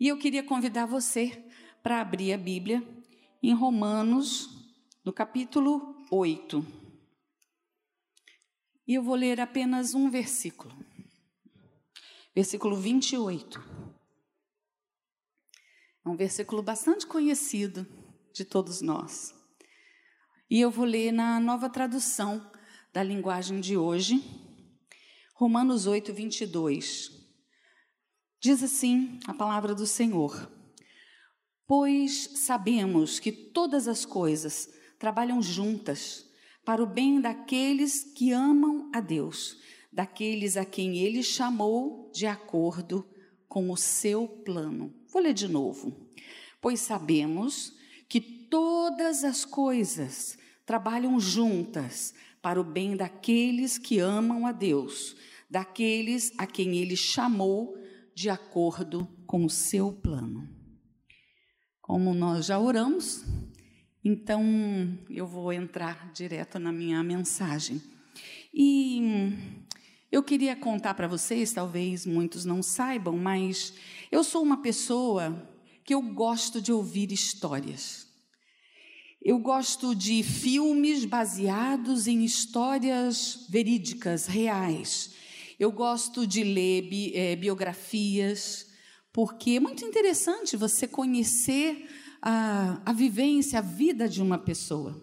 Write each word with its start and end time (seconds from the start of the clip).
E 0.00 0.06
eu 0.06 0.16
queria 0.16 0.44
convidar 0.44 0.86
você 0.86 1.44
para 1.82 2.00
abrir 2.00 2.32
a 2.32 2.38
Bíblia 2.38 2.86
em 3.42 3.52
Romanos, 3.52 4.48
no 5.04 5.12
capítulo 5.12 6.06
8. 6.08 6.64
E 8.86 8.94
eu 8.94 9.02
vou 9.02 9.16
ler 9.16 9.40
apenas 9.40 9.94
um 9.94 10.08
versículo. 10.08 10.72
Versículo 12.32 12.76
28. 12.76 13.60
É 16.04 16.08
um 16.08 16.14
versículo 16.14 16.62
bastante 16.62 17.04
conhecido 17.04 17.84
de 18.32 18.44
todos 18.44 18.80
nós. 18.80 19.34
E 20.48 20.60
eu 20.60 20.70
vou 20.70 20.84
ler 20.84 21.10
na 21.10 21.40
nova 21.40 21.68
tradução 21.68 22.48
da 22.92 23.02
linguagem 23.02 23.60
de 23.60 23.76
hoje, 23.76 24.22
Romanos 25.34 25.88
8, 25.88 26.14
22. 26.14 27.17
Diz 28.40 28.62
assim 28.62 29.18
a 29.26 29.34
palavra 29.34 29.74
do 29.74 29.86
Senhor: 29.86 30.48
Pois 31.66 32.30
sabemos 32.36 33.18
que 33.18 33.32
todas 33.32 33.88
as 33.88 34.04
coisas 34.04 34.68
trabalham 34.96 35.42
juntas 35.42 36.24
para 36.64 36.82
o 36.82 36.86
bem 36.86 37.20
daqueles 37.20 38.04
que 38.04 38.30
amam 38.30 38.90
a 38.94 39.00
Deus, 39.00 39.58
daqueles 39.92 40.56
a 40.56 40.64
quem 40.64 40.98
ele 40.98 41.22
chamou 41.22 42.12
de 42.14 42.26
acordo 42.26 43.04
com 43.48 43.72
o 43.72 43.76
seu 43.76 44.28
plano. 44.28 44.94
Vou 45.08 45.20
ler 45.20 45.34
de 45.34 45.48
novo. 45.48 46.08
Pois 46.60 46.80
sabemos 46.80 47.72
que 48.08 48.20
todas 48.20 49.24
as 49.24 49.44
coisas 49.44 50.38
trabalham 50.64 51.18
juntas 51.18 52.14
para 52.40 52.60
o 52.60 52.64
bem 52.64 52.96
daqueles 52.96 53.78
que 53.78 53.98
amam 53.98 54.46
a 54.46 54.52
Deus, 54.52 55.16
daqueles 55.50 56.32
a 56.38 56.46
quem 56.46 56.76
ele 56.76 56.96
chamou 56.96 57.76
de 58.18 58.28
acordo 58.28 59.08
com 59.28 59.44
o 59.44 59.48
seu 59.48 59.92
plano. 59.92 60.48
Como 61.80 62.12
nós 62.12 62.46
já 62.46 62.58
oramos, 62.58 63.24
então 64.04 64.42
eu 65.08 65.24
vou 65.24 65.52
entrar 65.52 66.10
direto 66.12 66.58
na 66.58 66.72
minha 66.72 67.00
mensagem. 67.04 67.80
E 68.52 69.30
eu 70.10 70.20
queria 70.20 70.56
contar 70.56 70.94
para 70.94 71.06
vocês, 71.06 71.52
talvez 71.52 72.04
muitos 72.04 72.44
não 72.44 72.60
saibam, 72.60 73.16
mas 73.16 73.74
eu 74.10 74.24
sou 74.24 74.42
uma 74.42 74.60
pessoa 74.62 75.48
que 75.84 75.94
eu 75.94 76.02
gosto 76.02 76.60
de 76.60 76.72
ouvir 76.72 77.12
histórias. 77.12 78.08
Eu 79.22 79.38
gosto 79.38 79.94
de 79.94 80.24
filmes 80.24 81.04
baseados 81.04 82.08
em 82.08 82.24
histórias 82.24 83.46
verídicas, 83.48 84.26
reais. 84.26 85.14
Eu 85.58 85.72
gosto 85.72 86.24
de 86.24 86.44
ler 86.44 86.88
é, 87.14 87.34
biografias, 87.34 88.68
porque 89.12 89.52
é 89.52 89.60
muito 89.60 89.84
interessante 89.84 90.56
você 90.56 90.86
conhecer 90.86 91.88
a, 92.22 92.80
a 92.86 92.92
vivência, 92.92 93.58
a 93.58 93.62
vida 93.62 94.08
de 94.08 94.22
uma 94.22 94.38
pessoa. 94.38 95.02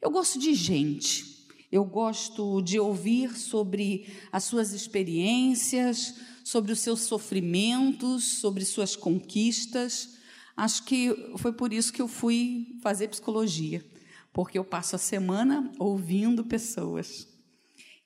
Eu 0.00 0.08
gosto 0.10 0.38
de 0.38 0.54
gente. 0.54 1.48
Eu 1.70 1.84
gosto 1.84 2.62
de 2.62 2.78
ouvir 2.78 3.36
sobre 3.36 4.06
as 4.30 4.44
suas 4.44 4.72
experiências, 4.72 6.14
sobre 6.44 6.70
os 6.70 6.78
seus 6.78 7.00
sofrimentos, 7.00 8.38
sobre 8.38 8.64
suas 8.64 8.94
conquistas. 8.94 10.16
Acho 10.56 10.84
que 10.84 11.32
foi 11.38 11.52
por 11.52 11.72
isso 11.72 11.92
que 11.92 12.00
eu 12.00 12.08
fui 12.08 12.78
fazer 12.80 13.08
psicologia, 13.08 13.84
porque 14.32 14.58
eu 14.58 14.64
passo 14.64 14.94
a 14.94 14.98
semana 14.98 15.72
ouvindo 15.76 16.44
pessoas. 16.44 17.26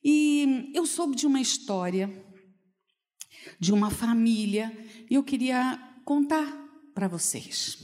E 0.04 0.70
eu 0.74 0.84
soube 0.86 1.14
de 1.14 1.26
uma 1.26 1.40
história 1.40 2.10
de 3.58 3.72
uma 3.72 3.90
família 3.90 4.72
e 5.10 5.14
eu 5.14 5.22
queria 5.22 5.78
contar 6.04 6.46
para 6.94 7.08
vocês. 7.08 7.78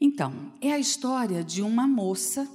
Então, 0.00 0.52
é 0.60 0.72
a 0.72 0.78
história 0.78 1.42
de 1.42 1.62
uma 1.62 1.86
moça 1.86 2.48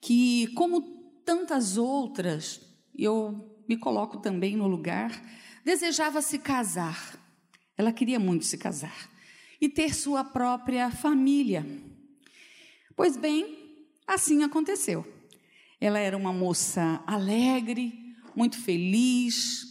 que, 0.00 0.48
como 0.54 0.80
tantas 1.24 1.76
outras, 1.76 2.60
eu 2.96 3.62
me 3.68 3.76
coloco 3.76 4.18
também 4.18 4.56
no 4.56 4.66
lugar, 4.66 5.10
desejava 5.64 6.22
se 6.22 6.38
casar. 6.38 7.18
Ela 7.76 7.92
queria 7.92 8.18
muito 8.18 8.44
se 8.44 8.58
casar 8.58 9.10
e 9.60 9.68
ter 9.68 9.94
sua 9.94 10.24
própria 10.24 10.90
família. 10.90 11.66
Pois 12.96 13.16
bem, 13.16 13.86
assim 14.06 14.42
aconteceu. 14.42 15.06
Ela 15.80 15.98
era 15.98 16.16
uma 16.16 16.32
moça 16.32 17.02
alegre, 17.06 18.14
muito 18.36 18.58
feliz, 18.58 19.66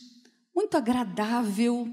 muito 0.55 0.75
agradável, 0.75 1.87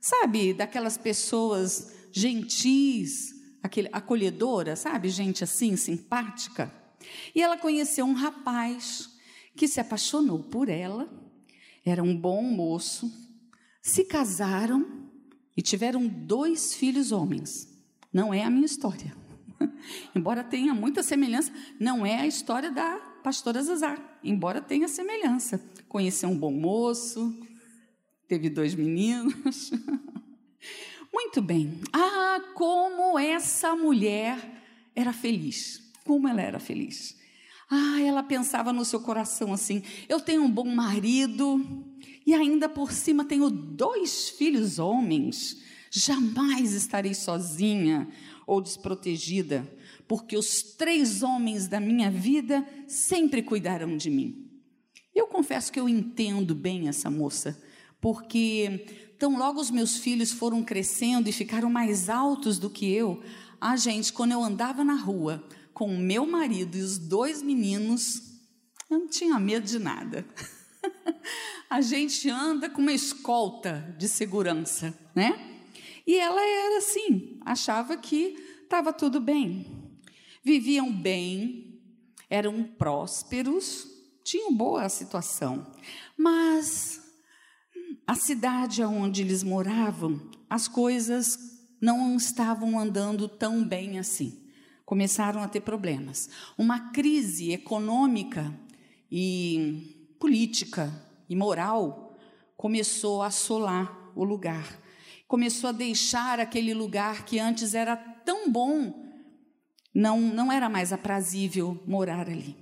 sabe, 0.00 0.52
daquelas 0.52 0.98
pessoas 0.98 1.92
gentis, 2.10 3.34
aquele, 3.62 3.88
acolhedora, 3.92 4.74
sabe, 4.74 5.08
gente 5.08 5.44
assim, 5.44 5.76
simpática. 5.76 6.72
E 7.34 7.40
ela 7.40 7.56
conheceu 7.56 8.04
um 8.04 8.14
rapaz 8.14 9.10
que 9.54 9.68
se 9.68 9.80
apaixonou 9.80 10.40
por 10.40 10.68
ela, 10.68 11.08
era 11.84 12.02
um 12.02 12.16
bom 12.16 12.42
moço, 12.42 13.10
se 13.80 14.04
casaram 14.04 15.08
e 15.56 15.62
tiveram 15.62 16.06
dois 16.06 16.74
filhos 16.74 17.12
homens. 17.12 17.78
Não 18.12 18.34
é 18.34 18.42
a 18.42 18.50
minha 18.50 18.66
história. 18.66 19.14
embora 20.14 20.44
tenha 20.44 20.74
muita 20.74 21.02
semelhança, 21.02 21.52
não 21.78 22.04
é 22.04 22.16
a 22.16 22.26
história 22.26 22.70
da 22.70 22.98
pastora 23.26 23.60
Zazar. 23.60 23.98
Embora 24.22 24.60
tenha 24.60 24.86
semelhança. 24.86 25.60
Conheceu 25.88 26.28
um 26.28 26.38
bom 26.38 26.52
moço, 26.52 27.36
teve 28.28 28.48
dois 28.48 28.72
meninos. 28.72 29.72
Muito 31.12 31.42
bem. 31.42 31.80
Ah, 31.92 32.40
como 32.54 33.18
essa 33.18 33.74
mulher 33.74 34.38
era 34.94 35.12
feliz. 35.12 35.92
Como 36.04 36.28
ela 36.28 36.40
era 36.40 36.60
feliz. 36.60 37.16
Ah, 37.68 38.00
ela 38.00 38.22
pensava 38.22 38.72
no 38.72 38.84
seu 38.84 39.00
coração 39.00 39.52
assim: 39.52 39.82
eu 40.08 40.20
tenho 40.20 40.44
um 40.44 40.50
bom 40.50 40.72
marido 40.72 41.84
e 42.24 42.32
ainda 42.32 42.68
por 42.68 42.92
cima 42.92 43.24
tenho 43.24 43.50
dois 43.50 44.28
filhos 44.28 44.78
homens. 44.78 45.64
Jamais 45.90 46.74
estarei 46.74 47.12
sozinha 47.12 48.06
ou 48.46 48.60
desprotegida, 48.60 49.68
porque 50.08 50.36
os 50.36 50.62
três 50.62 51.22
homens 51.22 51.66
da 51.66 51.80
minha 51.80 52.10
vida 52.10 52.66
sempre 52.86 53.42
cuidarão 53.42 53.96
de 53.96 54.10
mim. 54.10 54.48
Eu 55.14 55.26
confesso 55.26 55.72
que 55.72 55.80
eu 55.80 55.88
entendo 55.88 56.54
bem 56.54 56.88
essa 56.88 57.10
moça, 57.10 57.60
porque 58.00 58.86
tão 59.18 59.38
logo 59.38 59.60
os 59.60 59.70
meus 59.70 59.96
filhos 59.96 60.32
foram 60.32 60.62
crescendo 60.62 61.28
e 61.28 61.32
ficaram 61.32 61.70
mais 61.70 62.08
altos 62.08 62.58
do 62.58 62.68
que 62.68 62.90
eu, 62.90 63.22
ah, 63.60 63.76
gente, 63.76 64.12
quando 64.12 64.32
eu 64.32 64.44
andava 64.44 64.84
na 64.84 64.94
rua, 64.94 65.42
com 65.72 65.86
o 65.86 65.98
meu 65.98 66.26
marido 66.26 66.76
e 66.76 66.82
os 66.82 66.98
dois 66.98 67.42
meninos, 67.42 68.22
eu 68.90 68.98
não 68.98 69.08
tinha 69.08 69.38
medo 69.38 69.66
de 69.66 69.78
nada. 69.78 70.26
a 71.68 71.80
gente 71.80 72.28
anda 72.28 72.68
com 72.68 72.82
uma 72.82 72.92
escolta 72.92 73.94
de 73.98 74.08
segurança, 74.08 74.96
né? 75.14 75.62
E 76.06 76.16
ela 76.16 76.40
era 76.40 76.78
assim, 76.78 77.40
achava 77.44 77.96
que 77.96 78.36
estava 78.62 78.92
tudo 78.92 79.20
bem. 79.20 79.85
Viviam 80.46 80.92
bem, 80.92 81.82
eram 82.30 82.62
prósperos, 82.62 83.84
tinham 84.22 84.54
boa 84.54 84.88
situação. 84.88 85.66
Mas 86.16 87.02
a 88.06 88.14
cidade 88.14 88.80
onde 88.84 89.22
eles 89.22 89.42
moravam, 89.42 90.30
as 90.48 90.68
coisas 90.68 91.36
não 91.80 92.16
estavam 92.16 92.78
andando 92.78 93.26
tão 93.26 93.66
bem 93.66 93.98
assim 93.98 94.46
começaram 94.84 95.42
a 95.42 95.48
ter 95.48 95.62
problemas. 95.62 96.30
Uma 96.56 96.92
crise 96.92 97.50
econômica 97.50 98.56
e 99.10 100.14
política 100.20 100.92
e 101.28 101.34
moral 101.34 102.16
começou 102.56 103.20
a 103.20 103.26
assolar 103.26 104.12
o 104.14 104.22
lugar. 104.22 104.80
Começou 105.26 105.70
a 105.70 105.72
deixar 105.72 106.38
aquele 106.38 106.72
lugar 106.72 107.24
que 107.24 107.40
antes 107.40 107.74
era 107.74 107.96
tão 107.96 108.48
bom, 108.48 109.05
não, 109.96 110.20
não 110.20 110.52
era 110.52 110.68
mais 110.68 110.92
aprazível 110.92 111.82
morar 111.86 112.28
ali. 112.28 112.54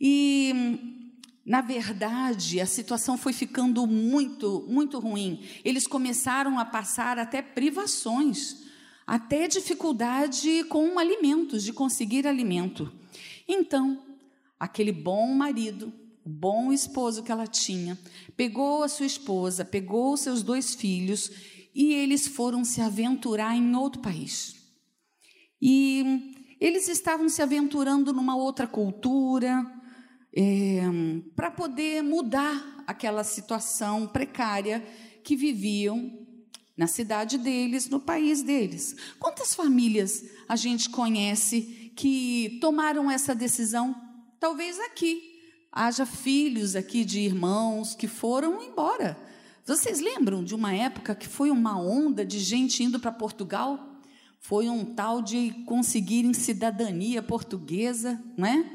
E, 0.00 1.02
na 1.44 1.60
verdade, 1.60 2.60
a 2.60 2.66
situação 2.66 3.18
foi 3.18 3.34
ficando 3.34 3.86
muito, 3.86 4.66
muito 4.68 4.98
ruim. 4.98 5.44
Eles 5.62 5.86
começaram 5.86 6.58
a 6.58 6.64
passar 6.64 7.18
até 7.18 7.42
privações 7.42 8.62
até 9.06 9.48
dificuldade 9.48 10.64
com 10.64 10.98
alimentos, 10.98 11.64
de 11.64 11.72
conseguir 11.72 12.26
alimento. 12.26 12.90
Então, 13.46 14.00
aquele 14.58 14.92
bom 14.92 15.34
marido, 15.34 15.92
o 16.24 16.30
bom 16.30 16.72
esposo 16.72 17.22
que 17.22 17.32
ela 17.32 17.46
tinha, 17.46 17.98
pegou 18.36 18.82
a 18.82 18.88
sua 18.88 19.04
esposa, 19.04 19.64
pegou 19.64 20.14
os 20.14 20.20
seus 20.20 20.42
dois 20.42 20.74
filhos 20.74 21.30
e 21.74 21.92
eles 21.92 22.28
foram 22.28 22.64
se 22.64 22.80
aventurar 22.80 23.56
em 23.56 23.74
outro 23.74 24.00
país. 24.00 24.56
E 25.60 26.32
eles 26.62 26.86
estavam 26.86 27.28
se 27.28 27.42
aventurando 27.42 28.12
numa 28.12 28.36
outra 28.36 28.68
cultura, 28.68 29.66
é, 30.32 30.80
para 31.34 31.50
poder 31.50 32.02
mudar 32.02 32.84
aquela 32.86 33.24
situação 33.24 34.06
precária 34.06 34.80
que 35.24 35.34
viviam 35.34 36.24
na 36.76 36.86
cidade 36.86 37.36
deles, 37.36 37.88
no 37.88 37.98
país 37.98 38.44
deles. 38.44 38.94
Quantas 39.18 39.56
famílias 39.56 40.24
a 40.48 40.54
gente 40.54 40.88
conhece 40.88 41.92
que 41.96 42.58
tomaram 42.60 43.10
essa 43.10 43.34
decisão? 43.34 43.92
Talvez 44.38 44.78
aqui. 44.78 45.30
Haja 45.72 46.06
filhos 46.06 46.76
aqui 46.76 47.04
de 47.04 47.18
irmãos 47.18 47.94
que 47.94 48.06
foram 48.06 48.62
embora. 48.62 49.18
Vocês 49.64 49.98
lembram 49.98 50.44
de 50.44 50.54
uma 50.54 50.72
época 50.72 51.12
que 51.14 51.26
foi 51.26 51.50
uma 51.50 51.76
onda 51.76 52.24
de 52.24 52.38
gente 52.38 52.84
indo 52.84 53.00
para 53.00 53.10
Portugal? 53.10 53.91
Foi 54.42 54.68
um 54.68 54.84
tal 54.84 55.22
de 55.22 55.52
conseguirem 55.66 56.34
cidadania 56.34 57.22
portuguesa, 57.22 58.20
né? 58.36 58.68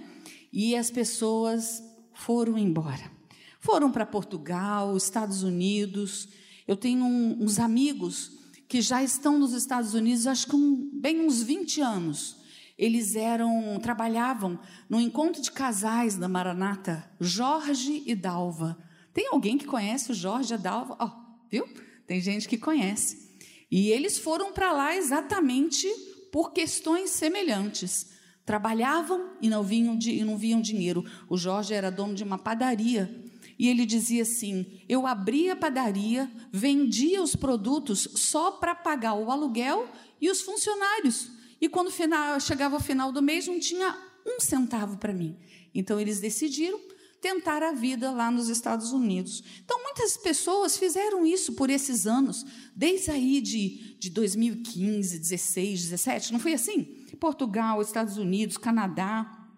E 0.51 0.75
as 0.75 0.89
pessoas 0.89 1.83
foram 2.13 2.57
embora. 2.57 3.11
Foram 3.59 3.91
para 3.91 4.05
Portugal, 4.05 4.95
Estados 4.95 5.43
Unidos, 5.43 6.29
eu 6.65 6.77
tenho 6.77 7.03
um, 7.03 7.43
uns 7.43 7.59
amigos 7.59 8.31
que 8.65 8.81
já 8.81 9.03
estão 9.03 9.37
nos 9.37 9.51
Estados 9.51 9.93
Unidos, 9.93 10.25
acho 10.25 10.47
que 10.47 10.55
um, 10.55 10.89
bem 10.93 11.19
uns 11.19 11.43
20 11.43 11.81
anos. 11.81 12.37
Eles 12.77 13.15
eram, 13.17 13.77
trabalhavam 13.81 14.57
no 14.89 15.01
encontro 15.01 15.41
de 15.41 15.51
casais 15.51 16.15
da 16.15 16.29
Maranata, 16.29 17.11
Jorge 17.19 18.03
e 18.05 18.15
Dalva. 18.15 18.77
Tem 19.13 19.27
alguém 19.27 19.57
que 19.57 19.65
conhece 19.65 20.11
o 20.11 20.15
Jorge 20.15 20.53
e 20.53 20.55
a 20.55 20.57
Dalva? 20.57 20.97
Oh, 20.97 21.11
viu? 21.49 21.67
Tem 22.05 22.21
gente 22.21 22.47
que 22.47 22.57
conhece. 22.57 23.26
E 23.69 23.89
eles 23.89 24.17
foram 24.17 24.51
para 24.53 24.71
lá 24.71 24.95
exatamente 24.95 25.87
por 26.31 26.51
questões 26.51 27.09
semelhantes. 27.11 28.11
Trabalhavam 28.45 29.33
e 29.41 29.49
não, 29.49 29.61
vinham, 29.61 29.99
e 30.01 30.23
não 30.23 30.37
viam 30.37 30.61
dinheiro. 30.61 31.03
O 31.29 31.37
Jorge 31.37 31.73
era 31.73 31.91
dono 31.91 32.15
de 32.15 32.23
uma 32.23 32.37
padaria 32.37 33.23
e 33.59 33.67
ele 33.67 33.85
dizia 33.85 34.21
assim: 34.21 34.81
eu 34.87 35.07
abria 35.07 35.53
a 35.53 35.55
padaria, 35.55 36.31
vendia 36.51 37.21
os 37.21 37.35
produtos 37.35 38.07
só 38.15 38.51
para 38.51 38.75
pagar 38.75 39.15
o 39.15 39.31
aluguel 39.31 39.89
e 40.21 40.29
os 40.29 40.41
funcionários. 40.41 41.31
E 41.59 41.67
quando 41.67 41.89
final, 41.89 42.39
chegava 42.39 42.75
o 42.75 42.79
final 42.79 43.11
do 43.11 43.21
mês, 43.21 43.47
não 43.47 43.59
tinha 43.59 43.97
um 44.25 44.39
centavo 44.39 44.97
para 44.97 45.13
mim. 45.13 45.35
Então 45.73 45.99
eles 45.99 46.19
decidiram 46.19 46.79
tentar 47.27 47.61
a 47.61 47.73
vida 47.73 48.09
lá 48.11 48.31
nos 48.31 48.47
Estados 48.47 48.93
Unidos. 48.93 49.43
Então 49.61 49.83
muitas 49.83 50.15
pessoas 50.15 50.77
fizeram 50.77 51.25
isso 51.25 51.53
por 51.53 51.69
esses 51.69 52.07
anos, 52.07 52.45
desde 52.73 53.11
aí 53.11 53.41
de, 53.41 53.97
de 53.99 54.09
2015, 54.09 55.19
16, 55.19 55.81
17, 55.89 56.31
não 56.31 56.39
foi 56.39 56.53
assim? 56.53 56.83
Portugal, 57.19 57.81
Estados 57.81 58.17
Unidos, 58.17 58.57
Canadá. 58.57 59.49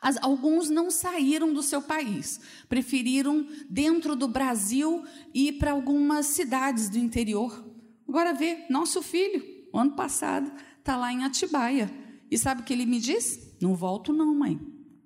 As, 0.00 0.16
alguns 0.16 0.70
não 0.70 0.90
saíram 0.90 1.54
do 1.54 1.62
seu 1.62 1.80
país, 1.80 2.40
preferiram, 2.68 3.46
dentro 3.70 4.16
do 4.16 4.26
Brasil, 4.26 5.04
ir 5.32 5.58
para 5.58 5.70
algumas 5.70 6.26
cidades 6.26 6.88
do 6.88 6.98
interior. 6.98 7.64
Agora 8.08 8.32
vê, 8.32 8.66
nosso 8.68 9.00
filho, 9.02 9.40
ano 9.72 9.92
passado, 9.92 10.50
está 10.78 10.96
lá 10.96 11.12
em 11.12 11.22
Atibaia. 11.22 11.88
E 12.28 12.36
sabe 12.36 12.62
o 12.62 12.64
que 12.64 12.72
ele 12.72 12.86
me 12.86 12.98
disse? 12.98 13.56
Não 13.60 13.76
volto, 13.76 14.12
não, 14.12 14.34
mãe. 14.34 14.58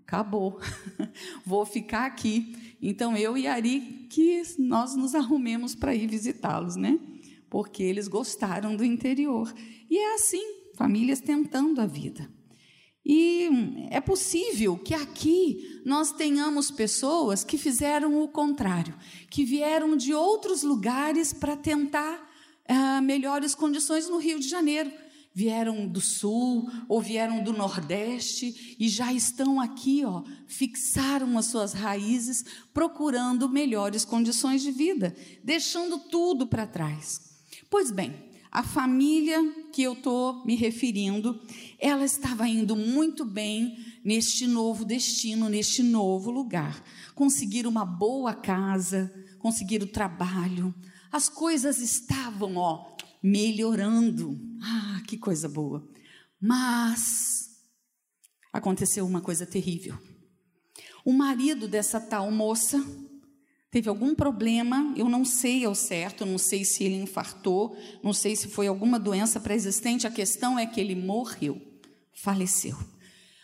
Acabou. 0.07 0.61
Vou 1.45 1.67
ficar 1.67 2.07
aqui. 2.07 2.77
Então 2.81 3.17
eu 3.17 3.37
e 3.37 3.49
Ari, 3.49 4.07
que 4.09 4.41
nós 4.57 4.95
nos 4.95 5.17
arrumemos 5.17 5.75
para 5.75 5.95
ir 5.97 6.07
visitá-los, 6.07 6.77
né? 6.77 7.01
Porque 7.51 7.83
eles 7.83 8.07
gostaram 8.07 8.77
do 8.77 8.85
interior. 8.85 9.53
E 9.91 9.99
é 9.99 10.15
assim, 10.15 10.43
famílias 10.77 11.21
tentando 11.21 11.81
a 11.81 11.87
vida. 11.87 12.31
E 13.05 13.49
é 13.91 14.01
possível 14.01 14.79
que 14.79 14.95
aqui 14.95 15.81
nós 15.85 16.13
tenhamos 16.13 16.71
pessoas 16.71 17.43
que 17.43 17.59
fizeram 17.59 18.23
o 18.23 18.29
contrário, 18.29 18.95
que 19.29 19.45
vieram 19.45 19.97
de 19.97 20.15
outros 20.15 20.63
lugares 20.63 21.33
para 21.33 21.57
tentar 21.57 22.31
ah, 22.69 23.01
melhores 23.01 23.55
condições 23.55 24.09
no 24.09 24.19
Rio 24.19 24.39
de 24.39 24.49
Janeiro. 24.49 24.91
Vieram 25.37 25.87
do 25.87 26.01
sul 26.01 26.67
ou 26.89 26.99
vieram 26.99 27.45
do 27.45 27.53
nordeste 27.53 28.75
e 28.81 28.89
já 28.89 29.13
estão 29.13 29.61
aqui, 29.61 30.03
ó, 30.03 30.23
fixaram 30.47 31.37
as 31.37 31.45
suas 31.45 31.75
raízes, 31.75 32.43
procurando 32.73 33.47
melhores 33.47 34.03
condições 34.03 34.63
de 34.63 34.73
vida, 34.73 35.15
deixando 35.45 35.99
tudo 35.99 36.47
para 36.47 36.67
trás. 36.67 37.21
Pois 37.69 37.91
bem, 37.91 38.15
a 38.51 38.63
família 38.63 39.39
que 39.71 39.83
eu 39.83 39.93
estou 39.93 40.43
me 40.47 40.57
referindo, 40.57 41.39
ela 41.79 42.07
estava 42.07 42.49
indo 42.49 42.75
muito 42.75 43.23
bem 43.23 43.77
neste 44.03 44.47
novo 44.47 44.87
destino, 44.87 45.51
neste 45.51 45.83
novo 45.83 46.31
lugar. 46.31 46.83
Conseguir 47.15 47.67
uma 47.67 47.85
boa 47.85 48.33
casa, 48.33 49.13
conseguir 49.39 49.83
o 49.83 49.87
trabalho, 49.87 50.75
as 51.13 51.29
coisas 51.29 51.79
estavam, 51.79 52.57
ó, 52.57 52.96
melhorando. 53.27 54.39
Ah, 54.63 55.03
que 55.05 55.19
coisa 55.19 55.49
boa. 55.49 55.85
Mas 56.41 57.59
aconteceu 58.53 59.05
uma 59.05 59.21
coisa 59.21 59.45
terrível. 59.45 59.99
O 61.05 61.13
marido 61.13 61.67
dessa 61.67 62.01
tal 62.01 62.31
moça 62.31 62.85
teve 63.69 63.89
algum 63.89 64.15
problema, 64.15 64.95
eu 64.97 65.09
não 65.09 65.25
sei 65.25 65.65
ao 65.65 65.75
certo, 65.75 66.25
não 66.25 66.39
sei 66.39 66.65
se 66.65 66.85
ele 66.85 66.95
infartou, 66.95 67.77
não 68.03 68.13
sei 68.13 68.37
se 68.37 68.47
foi 68.47 68.69
alguma 68.69 68.99
doença 68.99 69.41
pré-existente, 69.41 70.07
a 70.07 70.11
questão 70.11 70.57
é 70.57 70.65
que 70.65 70.81
ele 70.81 70.95
morreu, 70.95 71.61
faleceu. 72.15 72.79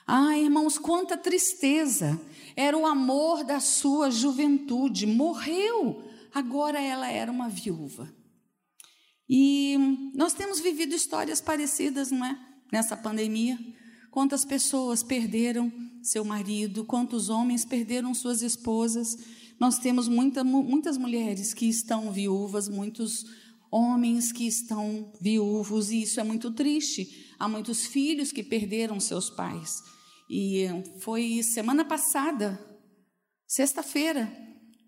Ah, 0.07 0.39
irmãos, 0.39 0.79
quanta 0.79 1.17
tristeza! 1.17 2.21
Era 2.55 2.77
o 2.77 2.87
amor 2.87 3.45
da 3.45 3.59
sua 3.59 4.11
juventude, 4.11 5.07
morreu. 5.07 6.05
Agora 6.33 6.81
ela 6.81 7.11
era 7.11 7.31
uma 7.33 7.49
viúva. 7.49 8.22
E 9.35 10.13
nós 10.15 10.35
temos 10.35 10.61
vivido 10.61 10.95
histórias 10.95 11.41
parecidas, 11.41 12.11
não 12.11 12.27
é? 12.27 12.39
Nessa 12.71 12.95
pandemia. 12.95 13.59
Quantas 14.11 14.45
pessoas 14.45 15.03
perderam 15.03 15.73
seu 16.03 16.23
marido, 16.23 16.85
quantos 16.85 17.31
homens 17.31 17.65
perderam 17.65 18.13
suas 18.13 18.43
esposas 18.43 19.17
nós 19.63 19.79
temos 19.79 20.09
muita, 20.09 20.43
muitas 20.43 20.99
mulheres 20.99 21.55
que 21.55 21.67
estão 21.67 22.11
viúvas, 22.11 22.69
muitos 22.69 23.25
homens 23.71 24.33
que 24.33 24.45
estão 24.45 25.13
viúvos, 25.21 25.93
e 25.93 26.03
isso 26.03 26.19
é 26.19 26.25
muito 26.25 26.51
triste. 26.51 27.33
Há 27.39 27.49
muitos 27.49 27.87
filhos 27.87 28.33
que 28.33 28.43
perderam 28.43 28.99
seus 28.99 29.31
pais. 29.31 29.81
E 30.29 30.67
foi 30.99 31.45
semana 31.45 31.85
passada, 31.85 32.59
sexta-feira, 33.47 34.37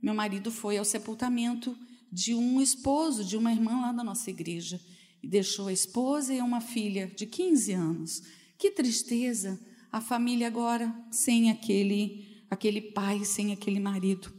meu 0.03 0.13
marido 0.13 0.51
foi 0.51 0.77
ao 0.77 0.85
sepultamento 0.85 1.79
de 2.15 2.33
um 2.33 2.61
esposo 2.61 3.25
de 3.25 3.37
uma 3.37 3.51
irmã 3.51 3.81
lá 3.81 3.91
da 3.91 4.05
nossa 4.05 4.31
igreja 4.31 4.81
e 5.21 5.27
deixou 5.27 5.67
a 5.67 5.73
esposa 5.73 6.33
e 6.33 6.41
uma 6.41 6.61
filha 6.61 7.09
de 7.09 7.27
15 7.27 7.73
anos. 7.73 8.23
Que 8.57 8.71
tristeza! 8.71 9.61
A 9.91 10.01
família 10.01 10.47
agora 10.47 10.95
sem 11.11 11.51
aquele 11.51 12.33
aquele 12.49 12.81
pai, 12.81 13.25
sem 13.25 13.53
aquele 13.53 13.81
marido. 13.81 14.33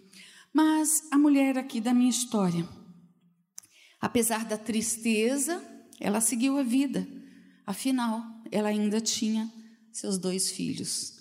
Mas 0.54 1.06
a 1.12 1.18
mulher 1.18 1.58
aqui 1.58 1.82
da 1.82 1.94
minha 1.94 2.10
história, 2.10 2.66
apesar 4.00 4.46
da 4.46 4.58
tristeza, 4.58 5.62
ela 6.00 6.22
seguiu 6.22 6.58
a 6.58 6.64
vida. 6.64 7.06
Afinal, 7.66 8.24
ela 8.52 8.70
ainda 8.70 9.02
tinha 9.02 9.52
seus 9.92 10.18
dois 10.18 10.50
filhos. 10.50 11.20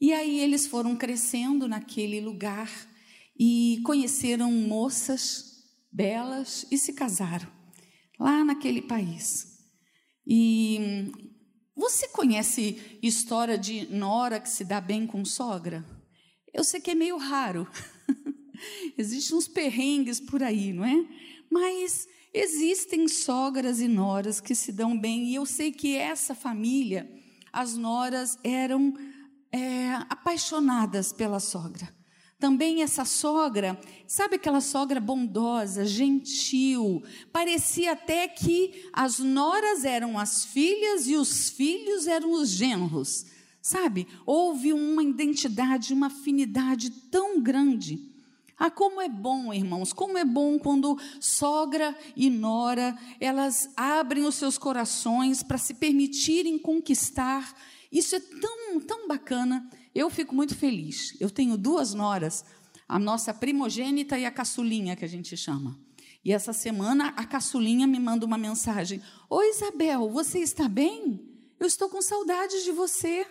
E 0.00 0.12
aí 0.12 0.40
eles 0.40 0.66
foram 0.66 0.96
crescendo 0.96 1.68
naquele 1.68 2.20
lugar 2.20 2.68
e 3.38 3.80
conheceram 3.84 4.50
moças 4.50 5.53
belas 5.94 6.66
e 6.70 6.76
se 6.76 6.92
casaram 6.92 7.48
lá 8.18 8.44
naquele 8.44 8.82
país. 8.82 9.46
E 10.26 11.12
você 11.76 12.08
conhece 12.08 12.98
história 13.02 13.56
de 13.56 13.86
nora 13.94 14.40
que 14.40 14.48
se 14.48 14.64
dá 14.64 14.80
bem 14.80 15.06
com 15.06 15.24
sogra? 15.24 15.84
Eu 16.52 16.64
sei 16.64 16.80
que 16.80 16.90
é 16.90 16.94
meio 16.94 17.16
raro. 17.16 17.68
Existem 18.98 19.36
uns 19.36 19.48
perrengues 19.48 20.20
por 20.20 20.42
aí, 20.42 20.72
não 20.72 20.84
é? 20.84 21.06
Mas 21.50 22.06
existem 22.32 23.06
sogras 23.06 23.80
e 23.80 23.86
noras 23.86 24.40
que 24.40 24.54
se 24.54 24.72
dão 24.72 24.98
bem, 24.98 25.26
e 25.26 25.34
eu 25.36 25.46
sei 25.46 25.70
que 25.70 25.96
essa 25.96 26.34
família, 26.34 27.08
as 27.52 27.76
noras 27.76 28.36
eram 28.42 28.92
é, 29.52 29.92
apaixonadas 30.08 31.12
pela 31.12 31.38
sogra. 31.38 31.94
Também 32.44 32.82
essa 32.82 33.06
sogra, 33.06 33.80
sabe 34.06 34.36
aquela 34.36 34.60
sogra 34.60 35.00
bondosa, 35.00 35.86
gentil, 35.86 37.02
parecia 37.32 37.92
até 37.92 38.28
que 38.28 38.86
as 38.92 39.18
noras 39.18 39.82
eram 39.82 40.18
as 40.18 40.44
filhas 40.44 41.08
e 41.08 41.16
os 41.16 41.48
filhos 41.48 42.06
eram 42.06 42.32
os 42.32 42.50
genros, 42.50 43.24
sabe? 43.62 44.06
Houve 44.26 44.74
uma 44.74 45.02
identidade, 45.02 45.94
uma 45.94 46.08
afinidade 46.08 46.90
tão 47.10 47.40
grande. 47.40 48.12
Ah, 48.58 48.70
como 48.70 49.00
é 49.00 49.08
bom, 49.08 49.50
irmãos, 49.50 49.94
como 49.94 50.18
é 50.18 50.24
bom 50.26 50.58
quando 50.58 51.00
sogra 51.18 51.96
e 52.14 52.28
nora, 52.28 52.94
elas 53.18 53.70
abrem 53.74 54.26
os 54.26 54.34
seus 54.34 54.58
corações 54.58 55.42
para 55.42 55.56
se 55.56 55.72
permitirem 55.72 56.58
conquistar. 56.58 57.56
Isso 57.90 58.14
é 58.14 58.20
tão, 58.20 58.78
tão 58.80 59.08
bacana. 59.08 59.66
Eu 59.94 60.10
fico 60.10 60.34
muito 60.34 60.56
feliz. 60.56 61.16
Eu 61.20 61.30
tenho 61.30 61.56
duas 61.56 61.94
noras, 61.94 62.44
a 62.88 62.98
nossa 62.98 63.32
primogênita 63.32 64.18
e 64.18 64.26
a 64.26 64.30
caçulinha, 64.30 64.96
que 64.96 65.04
a 65.04 65.08
gente 65.08 65.36
chama. 65.36 65.78
E 66.24 66.32
essa 66.32 66.52
semana 66.52 67.08
a 67.16 67.24
caçulinha 67.24 67.86
me 67.86 68.00
manda 68.00 68.24
uma 68.24 68.38
mensagem: 68.38 69.02
Oi, 69.28 69.50
Isabel, 69.50 70.08
você 70.10 70.40
está 70.40 70.68
bem? 70.68 71.20
Eu 71.60 71.66
estou 71.66 71.88
com 71.88 72.02
saudade 72.02 72.64
de 72.64 72.72
você. 72.72 73.26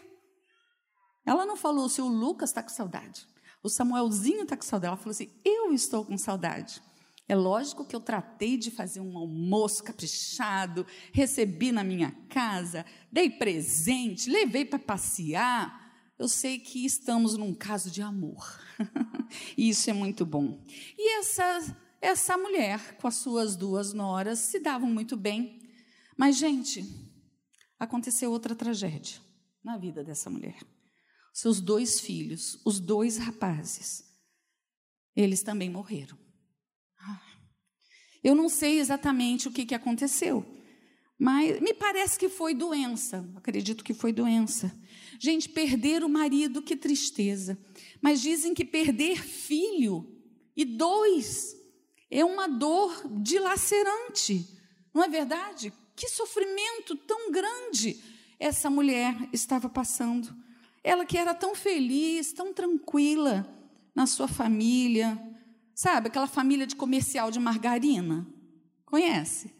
Ela 1.25 1.45
não 1.45 1.55
falou 1.55 1.89
se 1.89 2.01
o 2.01 2.07
Lucas 2.07 2.51
está 2.51 2.61
com 2.61 2.69
saudade, 2.69 3.27
o 3.61 3.69
Samuelzinho 3.69 4.43
está 4.43 4.55
com 4.55 4.63
saudade. 4.63 4.87
Ela 4.89 4.97
falou 4.97 5.11
assim: 5.11 5.31
Eu 5.43 5.73
estou 5.73 6.05
com 6.05 6.17
saudade. 6.17 6.81
É 7.27 7.35
lógico 7.35 7.85
que 7.85 7.95
eu 7.95 8.01
tratei 8.01 8.57
de 8.57 8.69
fazer 8.69 8.99
um 8.99 9.17
almoço 9.17 9.83
caprichado, 9.83 10.85
recebi 11.13 11.71
na 11.71 11.83
minha 11.83 12.11
casa, 12.29 12.85
dei 13.11 13.29
presente, 13.29 14.29
levei 14.29 14.65
para 14.65 14.77
passear. 14.77 15.82
Eu 16.17 16.27
sei 16.27 16.59
que 16.59 16.85
estamos 16.85 17.37
num 17.37 17.53
caso 17.53 17.89
de 17.89 18.01
amor. 18.01 18.59
e 19.57 19.69
isso 19.69 19.89
é 19.89 19.93
muito 19.93 20.25
bom. 20.25 20.63
E 20.97 21.19
essa 21.19 21.77
essa 22.03 22.37
mulher 22.37 22.97
com 22.97 23.07
as 23.07 23.15
suas 23.15 23.55
duas 23.55 23.93
noras 23.93 24.39
se 24.39 24.59
davam 24.59 24.89
muito 24.89 25.15
bem. 25.15 25.61
Mas 26.17 26.37
gente, 26.37 26.83
aconteceu 27.79 28.29
outra 28.29 28.53
tragédia 28.53 29.21
na 29.63 29.77
vida 29.77 30.03
dessa 30.03 30.29
mulher. 30.29 30.59
Seus 31.33 31.61
dois 31.61 32.01
filhos, 32.01 32.59
os 32.65 32.79
dois 32.79 33.17
rapazes, 33.17 34.03
eles 35.15 35.41
também 35.41 35.69
morreram. 35.69 36.17
Eu 38.21 38.35
não 38.35 38.49
sei 38.49 38.79
exatamente 38.79 39.47
o 39.47 39.51
que, 39.51 39.65
que 39.65 39.75
aconteceu, 39.75 40.45
mas 41.17 41.59
me 41.61 41.73
parece 41.73 42.19
que 42.19 42.29
foi 42.29 42.53
doença. 42.53 43.29
Acredito 43.35 43.83
que 43.83 43.93
foi 43.93 44.11
doença. 44.11 44.71
Gente, 45.19 45.49
perder 45.49 46.03
o 46.03 46.09
marido, 46.09 46.61
que 46.61 46.75
tristeza. 46.75 47.57
Mas 48.01 48.21
dizem 48.21 48.53
que 48.53 48.65
perder 48.65 49.23
filho 49.23 50.07
e 50.55 50.65
dois 50.65 51.55
é 52.09 52.23
uma 52.23 52.47
dor 52.47 53.03
dilacerante. 53.21 54.47
Não 54.93 55.03
é 55.03 55.07
verdade? 55.07 55.73
Que 55.95 56.07
sofrimento 56.07 56.95
tão 56.95 57.31
grande 57.31 57.99
essa 58.39 58.69
mulher 58.69 59.15
estava 59.31 59.69
passando. 59.69 60.35
Ela 60.83 61.05
que 61.05 61.17
era 61.17 61.33
tão 61.33 61.55
feliz, 61.55 62.33
tão 62.33 62.53
tranquila 62.53 63.47
na 63.95 64.05
sua 64.05 64.27
família, 64.27 65.17
Sabe, 65.75 66.07
aquela 66.07 66.27
família 66.27 66.67
de 66.67 66.75
comercial 66.75 67.31
de 67.31 67.39
margarina? 67.39 68.27
Conhece? 68.85 69.53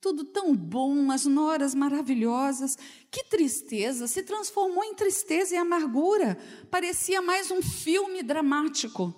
Tudo 0.00 0.24
tão 0.24 0.56
bom, 0.56 1.10
as 1.10 1.26
noras 1.26 1.74
maravilhosas. 1.74 2.76
Que 3.10 3.24
tristeza, 3.24 4.06
se 4.06 4.22
transformou 4.22 4.82
em 4.82 4.94
tristeza 4.94 5.54
e 5.54 5.58
amargura. 5.58 6.38
Parecia 6.70 7.20
mais 7.20 7.50
um 7.50 7.60
filme 7.60 8.22
dramático. 8.22 9.14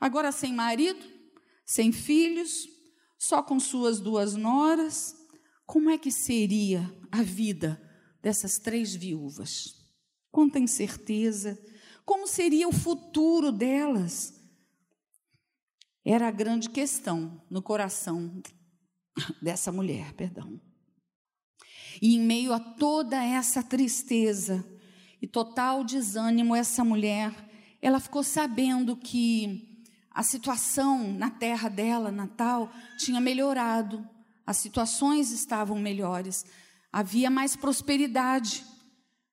Agora 0.00 0.32
sem 0.32 0.52
marido, 0.52 1.00
sem 1.64 1.92
filhos, 1.92 2.68
só 3.16 3.40
com 3.42 3.60
suas 3.60 4.00
duas 4.00 4.34
noras. 4.34 5.14
Como 5.64 5.88
é 5.88 5.96
que 5.96 6.10
seria 6.10 6.92
a 7.12 7.22
vida 7.22 7.80
dessas 8.20 8.58
três 8.58 8.92
viúvas? 8.94 9.76
Quanta 10.32 10.58
incerteza. 10.58 11.56
Como 12.04 12.26
seria 12.26 12.68
o 12.68 12.72
futuro 12.72 13.52
delas? 13.52 14.34
Era 16.04 16.26
a 16.26 16.32
grande 16.32 16.68
questão 16.68 17.40
no 17.48 17.62
coração 17.62 18.42
dessa 19.40 19.70
mulher, 19.70 20.12
perdão. 20.12 20.60
E 22.00 22.14
em 22.16 22.20
meio 22.20 22.52
a 22.52 22.60
toda 22.60 23.22
essa 23.22 23.62
tristeza 23.62 24.64
e 25.20 25.26
total 25.26 25.84
desânimo, 25.84 26.56
essa 26.56 26.84
mulher, 26.84 27.32
ela 27.82 28.00
ficou 28.00 28.22
sabendo 28.22 28.96
que 28.96 29.86
a 30.10 30.22
situação 30.22 31.12
na 31.12 31.30
terra 31.30 31.68
dela, 31.68 32.10
natal, 32.10 32.70
tinha 32.98 33.20
melhorado, 33.20 34.06
as 34.46 34.56
situações 34.56 35.30
estavam 35.30 35.78
melhores, 35.78 36.44
havia 36.92 37.30
mais 37.30 37.54
prosperidade, 37.54 38.64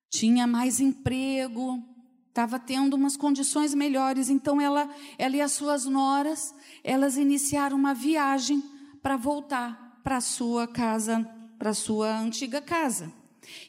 tinha 0.10 0.46
mais 0.46 0.80
emprego, 0.80 1.84
estava 2.28 2.60
tendo 2.60 2.96
umas 2.96 3.18
condições 3.18 3.74
melhores. 3.74 4.30
Então 4.30 4.62
ela, 4.62 4.88
ela 5.18 5.36
e 5.36 5.42
as 5.42 5.54
suas 5.54 5.86
noras, 5.86 6.54
elas 6.84 7.18
iniciaram 7.18 7.76
uma 7.76 7.94
viagem 7.94 8.62
para 9.08 9.16
voltar 9.16 10.02
para 10.04 10.20
sua 10.20 10.68
casa, 10.68 11.24
para 11.58 11.74
sua 11.74 12.20
antiga 12.20 12.62
casa. 12.62 13.10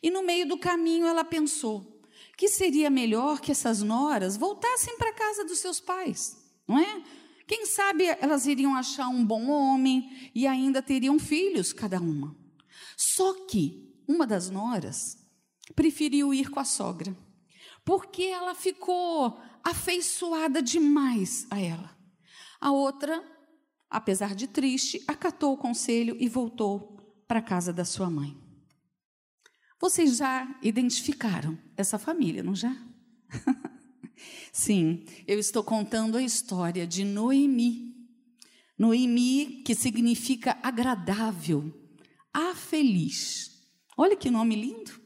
E 0.02 0.10
no 0.10 0.24
meio 0.24 0.48
do 0.48 0.58
caminho 0.58 1.06
ela 1.06 1.24
pensou 1.24 2.02
que 2.36 2.48
seria 2.48 2.90
melhor 2.90 3.40
que 3.40 3.52
essas 3.52 3.80
noras 3.80 4.36
voltassem 4.36 4.98
para 4.98 5.10
a 5.10 5.14
casa 5.14 5.44
dos 5.44 5.60
seus 5.60 5.78
pais, 5.78 6.36
não 6.66 6.76
é? 6.76 7.04
Quem 7.46 7.66
sabe 7.66 8.06
elas 8.20 8.48
iriam 8.48 8.74
achar 8.74 9.06
um 9.06 9.24
bom 9.24 9.48
homem 9.48 10.10
e 10.34 10.44
ainda 10.44 10.82
teriam 10.82 11.20
filhos 11.20 11.72
cada 11.72 12.00
uma. 12.00 12.36
Só 12.96 13.46
que 13.46 13.94
uma 14.08 14.26
das 14.26 14.50
noras 14.50 15.18
preferiu 15.76 16.34
ir 16.34 16.50
com 16.50 16.58
a 16.58 16.64
sogra 16.64 17.16
porque 17.84 18.24
ela 18.24 18.56
ficou 18.56 19.40
afeiçoada 19.62 20.60
demais 20.60 21.46
a 21.48 21.60
ela. 21.60 21.96
A 22.60 22.72
outra, 22.72 23.24
apesar 23.90 24.34
de 24.34 24.46
triste, 24.46 25.02
acatou 25.06 25.52
o 25.52 25.56
conselho 25.56 26.16
e 26.18 26.28
voltou 26.28 26.96
para 27.26 27.38
a 27.38 27.42
casa 27.42 27.72
da 27.72 27.84
sua 27.84 28.08
mãe. 28.08 28.36
Vocês 29.80 30.16
já 30.16 30.58
identificaram 30.62 31.58
essa 31.76 31.98
família, 31.98 32.42
não 32.42 32.54
já? 32.54 32.76
Sim, 34.52 35.04
eu 35.26 35.38
estou 35.38 35.62
contando 35.62 36.16
a 36.16 36.22
história 36.22 36.86
de 36.86 37.04
Noemi. 37.04 37.94
Noemi, 38.76 39.62
que 39.64 39.74
significa 39.74 40.58
agradável, 40.62 41.72
a 42.32 42.54
feliz. 42.54 43.68
Olha 43.96 44.16
que 44.16 44.30
nome 44.30 44.54
lindo! 44.54 45.00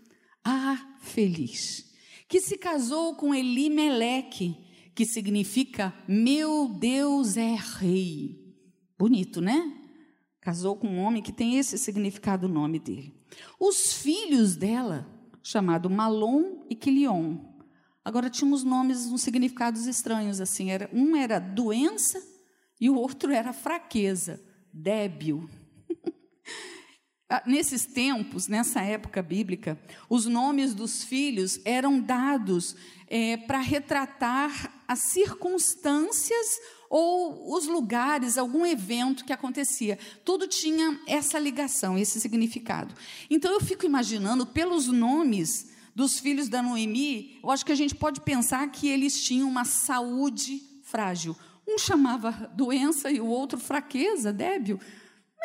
A 0.44 0.96
feliz 1.00 1.92
que 2.32 2.40
se 2.40 2.56
casou 2.56 3.14
com 3.14 3.34
Elimeleque, 3.34 4.56
que 4.94 5.04
significa 5.04 5.94
meu 6.08 6.66
Deus 6.66 7.36
é 7.36 7.54
rei. 7.78 8.41
Bonito, 9.02 9.40
né? 9.40 9.68
Casou 10.40 10.76
com 10.76 10.86
um 10.86 11.00
homem 11.00 11.20
que 11.20 11.32
tem 11.32 11.58
esse 11.58 11.76
significado 11.76 12.46
o 12.46 12.48
nome 12.48 12.78
dele. 12.78 13.12
Os 13.58 13.94
filhos 13.94 14.54
dela, 14.54 15.08
chamado 15.42 15.90
Malom 15.90 16.64
e 16.70 16.76
Quilion. 16.76 17.36
Agora 18.04 18.30
tinha 18.30 18.48
uns 18.48 18.62
nomes, 18.62 19.06
uns 19.06 19.22
significados 19.22 19.86
estranhos 19.88 20.40
assim, 20.40 20.70
era 20.70 20.88
um 20.92 21.16
era 21.16 21.40
doença 21.40 22.22
e 22.80 22.88
o 22.88 22.94
outro 22.94 23.32
era 23.32 23.52
fraqueza, 23.52 24.40
débil. 24.72 25.50
Ah, 27.34 27.42
nesses 27.46 27.86
tempos, 27.86 28.46
nessa 28.46 28.82
época 28.82 29.22
bíblica, 29.22 29.80
os 30.06 30.26
nomes 30.26 30.74
dos 30.74 31.02
filhos 31.02 31.58
eram 31.64 31.98
dados 31.98 32.76
é, 33.08 33.38
para 33.38 33.58
retratar 33.58 34.82
as 34.86 34.98
circunstâncias 34.98 36.60
ou 36.92 37.56
os 37.56 37.66
lugares, 37.66 38.36
algum 38.36 38.66
evento 38.66 39.24
que 39.24 39.32
acontecia. 39.32 39.98
Tudo 40.26 40.46
tinha 40.46 41.00
essa 41.06 41.38
ligação, 41.38 41.96
esse 41.96 42.20
significado. 42.20 42.94
Então 43.30 43.50
eu 43.50 43.60
fico 43.62 43.86
imaginando, 43.86 44.44
pelos 44.44 44.88
nomes 44.88 45.72
dos 45.94 46.20
filhos 46.20 46.50
da 46.50 46.62
Noemi, 46.62 47.38
eu 47.42 47.50
acho 47.50 47.64
que 47.64 47.72
a 47.72 47.76
gente 47.76 47.94
pode 47.94 48.20
pensar 48.20 48.70
que 48.70 48.88
eles 48.88 49.24
tinham 49.24 49.48
uma 49.48 49.64
saúde 49.64 50.60
frágil. 50.82 51.34
Um 51.66 51.78
chamava 51.78 52.30
doença 52.54 53.10
e 53.10 53.20
o 53.20 53.26
outro 53.26 53.58
fraqueza, 53.58 54.30
débil 54.30 54.78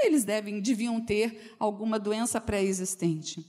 eles 0.04 0.24
devem, 0.24 0.62
deviam 0.62 1.02
ter 1.02 1.56
alguma 1.58 1.98
doença 1.98 2.40
pré-existente. 2.40 3.44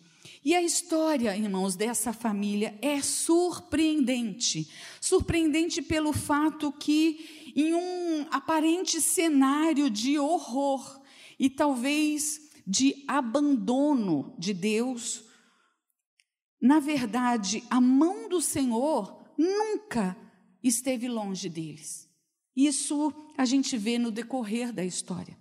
E 0.45 0.55
a 0.55 0.62
história, 0.62 1.37
irmãos, 1.37 1.76
dessa 1.76 2.12
família 2.12 2.78
é 2.81 3.02
surpreendente. 3.02 4.71
Surpreendente 5.00 5.83
pelo 5.83 6.12
fato 6.12 6.73
que, 6.73 7.38
em 7.61 7.75
um 7.75 8.25
aparente 8.31 9.00
cenário 9.00 9.91
de 9.91 10.17
horror 10.17 11.03
e 11.37 11.50
talvez 11.50 12.38
de 12.65 13.05
abandono 13.09 14.37
de 14.38 14.55
Deus, 14.55 15.25
na 16.62 16.79
verdade, 16.79 17.65
a 17.69 17.81
mão 17.81 18.29
do 18.29 18.41
Senhor 18.41 19.29
nunca 19.37 20.17
esteve 20.62 21.09
longe 21.09 21.49
deles. 21.49 22.09
Isso 22.55 23.12
a 23.37 23.45
gente 23.45 23.77
vê 23.77 23.99
no 23.99 24.12
decorrer 24.12 24.73
da 24.73 24.85
história. 24.85 25.37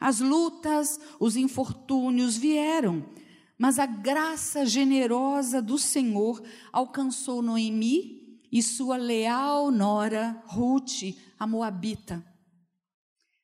As 0.00 0.18
lutas, 0.18 0.98
os 1.20 1.36
infortúnios 1.36 2.36
vieram, 2.36 3.08
mas 3.56 3.78
a 3.78 3.86
graça 3.86 4.66
generosa 4.66 5.62
do 5.62 5.78
Senhor 5.78 6.42
alcançou 6.72 7.40
Noemi 7.42 8.19
e 8.50 8.62
sua 8.62 8.96
leal 8.96 9.70
nora 9.70 10.42
Ruth, 10.46 11.14
a 11.38 11.46
Moabita. 11.46 12.24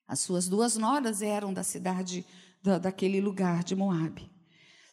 As 0.07 0.21
suas 0.21 0.49
duas 0.49 0.77
noras 0.77 1.23
eram 1.23 1.53
da 1.53 1.63
cidade, 1.63 2.25
da, 2.63 2.79
daquele 2.79 3.21
lugar 3.21 3.65
de 3.65 3.75
Moabe. 3.75 4.31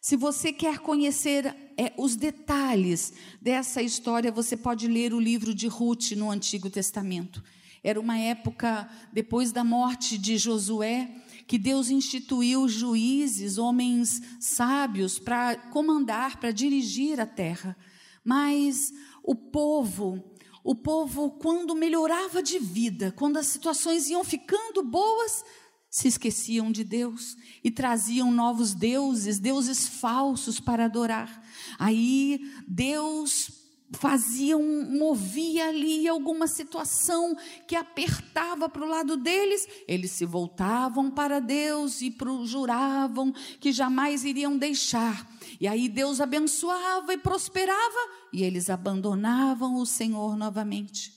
Se 0.00 0.16
você 0.16 0.52
quer 0.52 0.80
conhecer 0.80 1.46
é, 1.78 1.92
os 1.96 2.14
detalhes 2.14 3.14
dessa 3.40 3.80
história, 3.80 4.30
você 4.30 4.56
pode 4.56 4.86
ler 4.86 5.14
o 5.14 5.20
livro 5.20 5.54
de 5.54 5.66
Ruth 5.66 6.10
no 6.12 6.30
Antigo 6.30 6.68
Testamento. 6.68 7.42
Era 7.82 8.00
uma 8.00 8.18
época 8.18 8.88
depois 9.12 9.50
da 9.50 9.64
morte 9.64 10.18
de 10.18 10.36
Josué, 10.36 11.10
que 11.46 11.58
Deus 11.58 11.90
instituiu 11.90 12.68
juízes, 12.68 13.56
homens 13.56 14.20
sábios, 14.40 15.18
para 15.18 15.56
comandar, 15.70 16.38
para 16.38 16.50
dirigir 16.50 17.20
a 17.20 17.26
terra. 17.26 17.76
Mas 18.24 18.92
o 19.24 19.34
povo, 19.34 20.22
o 20.62 20.74
povo, 20.74 21.30
quando 21.30 21.74
melhorava 21.74 22.42
de 22.42 22.58
vida, 22.58 23.10
quando 23.12 23.38
as 23.38 23.46
situações 23.46 24.08
iam 24.10 24.22
ficando 24.22 24.82
boas, 24.82 25.42
se 25.90 26.08
esqueciam 26.08 26.70
de 26.70 26.84
Deus 26.84 27.36
e 27.62 27.70
traziam 27.70 28.30
novos 28.30 28.74
deuses, 28.74 29.38
deuses 29.38 29.88
falsos 29.88 30.60
para 30.60 30.84
adorar. 30.84 31.42
Aí 31.78 32.40
Deus 32.68 33.50
fazia 33.92 34.56
um, 34.56 34.98
movia 34.98 35.68
ali 35.68 36.06
alguma 36.08 36.46
situação 36.46 37.36
que 37.66 37.76
apertava 37.76 38.68
para 38.68 38.84
o 38.84 38.88
lado 38.88 39.16
deles, 39.16 39.66
eles 39.86 40.10
se 40.10 40.26
voltavam 40.26 41.10
para 41.10 41.40
Deus 41.40 42.02
e 42.02 42.10
pro, 42.10 42.44
juravam 42.44 43.32
que 43.60 43.72
jamais 43.72 44.24
iriam 44.24 44.58
deixar. 44.58 45.33
E 45.60 45.68
aí 45.68 45.88
Deus 45.88 46.20
abençoava 46.20 47.12
e 47.12 47.18
prosperava, 47.18 48.10
e 48.32 48.42
eles 48.42 48.70
abandonavam 48.70 49.76
o 49.76 49.86
Senhor 49.86 50.36
novamente. 50.36 51.12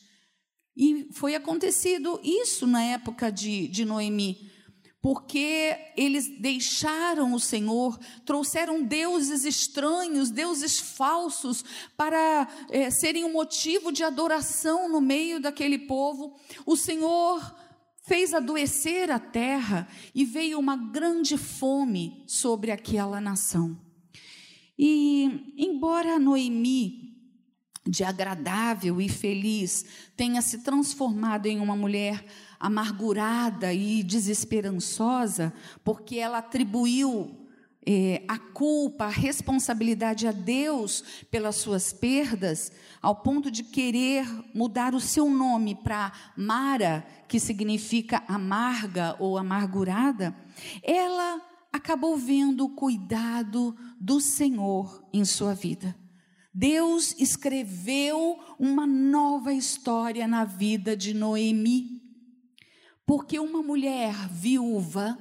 E 0.76 1.08
foi 1.14 1.36
acontecido 1.36 2.20
isso 2.24 2.68
na 2.68 2.84
época 2.84 3.32
de, 3.32 3.68
de 3.68 3.84
Noemi 3.84 4.52
porque 5.02 5.78
eles 5.96 6.28
deixaram 6.40 7.32
o 7.34 7.40
Senhor, 7.40 7.98
trouxeram 8.26 8.84
deuses 8.84 9.46
estranhos, 9.46 10.30
deuses 10.30 10.80
falsos, 10.80 11.64
para 11.96 12.46
é, 12.70 12.90
serem 12.90 13.24
um 13.24 13.32
motivo 13.32 13.90
de 13.92 14.04
adoração 14.04 14.90
no 14.90 15.00
meio 15.00 15.40
daquele 15.40 15.80
povo. 15.80 16.36
O 16.66 16.76
Senhor 16.76 17.56
fez 18.06 18.34
adoecer 18.34 19.10
a 19.10 19.18
terra 19.18 19.88
e 20.14 20.26
veio 20.26 20.60
uma 20.60 20.76
grande 20.76 21.38
fome 21.38 22.24
sobre 22.28 22.72
aquela 22.72 23.22
nação. 23.22 23.87
E, 24.78 25.54
embora 25.58 26.20
Noemi, 26.20 27.16
de 27.88 28.04
agradável 28.04 29.00
e 29.00 29.10
feliz, 29.10 29.86
tenha 30.16 30.42
se 30.42 30.60
transformado 30.60 31.46
em 31.46 31.60
uma 31.60 31.76
mulher 31.76 32.24
amargurada 32.60 33.74
e 33.74 34.04
desesperançosa, 34.04 35.54
porque 35.84 36.18
ela 36.18 36.40
atribuiu 36.40 37.48
é, 37.90 38.22
a 38.28 38.38
culpa, 38.38 39.06
a 39.06 39.10
responsabilidade 39.10 40.28
a 40.28 40.32
Deus 40.34 41.04
pelas 41.32 41.56
suas 41.56 41.94
perdas, 41.94 42.72
ao 43.02 43.16
ponto 43.16 43.50
de 43.50 43.64
querer 43.64 44.28
mudar 44.54 44.94
o 44.94 45.00
seu 45.00 45.30
nome 45.30 45.74
para 45.74 46.12
Mara, 46.36 47.08
que 47.30 47.40
significa 47.40 48.24
amarga 48.28 49.16
ou 49.20 49.38
amargurada, 49.38 50.36
ela 50.84 51.42
acabou 51.72 52.18
vendo 52.18 52.66
o 52.66 52.76
cuidado 52.76 53.76
do 54.00 54.20
Senhor 54.20 55.08
em 55.14 55.24
sua 55.26 55.54
vida. 55.54 55.96
Deus 56.54 57.14
escreveu 57.20 58.40
uma 58.58 58.88
nova 58.88 59.54
história 59.54 60.28
na 60.28 60.44
vida 60.44 60.98
de 60.98 61.14
Noemi. 61.14 62.02
Porque 63.06 63.40
uma 63.40 63.62
mulher 63.62 64.14
viúva 64.30 65.18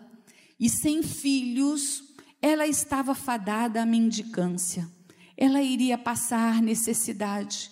e 0.59 0.69
sem 0.69 1.03
filhos, 1.03 2.03
ela 2.41 2.67
estava 2.67 3.15
fadada 3.15 3.83
à 3.83 3.87
mendicância. 3.87 4.91
Ela 5.37 5.61
iria 5.61 5.99
passar 5.99 6.62
necessidade. 6.62 7.71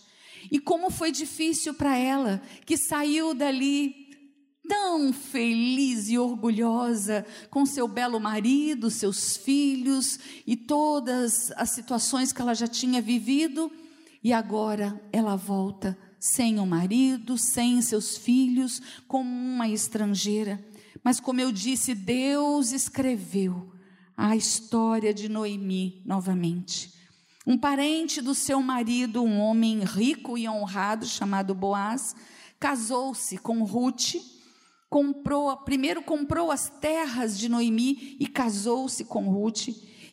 E 0.51 0.61
como 0.61 0.91
foi 0.91 1.11
difícil 1.11 1.73
para 1.75 1.97
ela, 1.97 2.43
que 2.67 2.77
saiu 2.77 3.33
dali 3.33 4.04
tão 4.69 5.13
feliz 5.13 6.09
e 6.09 6.19
orgulhosa 6.19 7.27
com 7.51 7.67
seu 7.67 7.87
belo 7.87 8.19
marido, 8.19 8.91
seus 8.91 9.37
filhos 9.37 10.19
e 10.47 10.57
todas 10.57 11.53
as 11.53 11.71
situações 11.71 12.33
que 12.33 12.41
ela 12.41 12.55
já 12.55 12.67
tinha 12.67 13.01
vivido, 13.01 13.71
e 14.23 14.33
agora 14.33 15.01
ela 15.13 15.37
volta 15.37 15.97
sem 16.19 16.59
o 16.59 16.67
marido, 16.67 17.37
sem 17.37 17.83
seus 17.83 18.17
filhos, 18.17 18.81
como 19.07 19.29
uma 19.29 19.69
estrangeira. 19.69 20.65
Mas, 21.03 21.21
como 21.21 21.41
eu 21.41 21.53
disse, 21.53 21.95
Deus 21.95 22.73
escreveu 22.73 23.71
a 24.17 24.35
história 24.35 25.13
de 25.13 25.29
Noemi 25.29 26.03
novamente. 26.07 26.95
Um 27.47 27.59
parente 27.59 28.23
do 28.23 28.35
seu 28.35 28.63
marido, 28.63 29.23
um 29.23 29.39
homem 29.39 29.85
rico 29.85 30.39
e 30.39 30.49
honrado 30.49 31.05
chamado 31.05 31.55
Boaz, 31.55 32.17
casou-se 32.59 33.37
com 33.37 33.63
Ruth, 33.63 34.15
comprou, 34.95 35.57
primeiro 35.57 36.05
comprou 36.05 36.53
as 36.53 36.71
terras 36.71 37.37
de 37.37 37.49
Noemi 37.49 38.17
e 38.21 38.29
casou-se 38.29 39.05
com 39.05 39.29
Ruth 39.29 39.67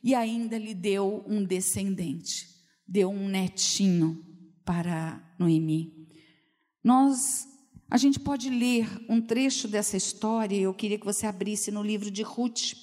e 0.04 0.16
ainda 0.16 0.58
lhe 0.58 0.74
deu 0.74 1.24
um 1.28 1.44
descendente, 1.44 2.48
deu 2.88 3.12
um 3.12 3.30
netinho 3.30 4.26
para 4.66 5.22
Noemi. 5.38 6.10
Nós, 6.84 7.48
a 7.92 7.98
gente 7.98 8.20
pode 8.20 8.50
ler 8.50 8.90
um 9.08 9.22
trecho 9.22 9.68
dessa 9.68 9.96
história, 9.96 10.56
eu 10.60 10.74
queria 10.74 10.98
que 10.98 11.06
você 11.06 11.28
abrisse 11.28 11.70
no 11.70 11.84
livro 11.84 12.10
de 12.10 12.24
Ruth. 12.24 12.74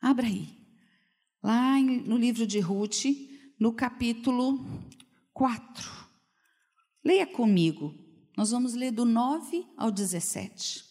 Abra 0.00 0.26
aí. 0.26 0.48
Lá 1.42 1.78
no 1.78 2.16
livro 2.16 2.46
de 2.46 2.60
Ruth, 2.60 3.04
no 3.60 3.74
capítulo 3.74 4.64
4. 5.34 6.08
Leia 7.04 7.26
comigo. 7.26 8.03
Nós 8.36 8.50
vamos 8.50 8.74
ler 8.74 8.90
do 8.90 9.04
9 9.04 9.66
ao 9.76 9.90
17. 9.90 10.84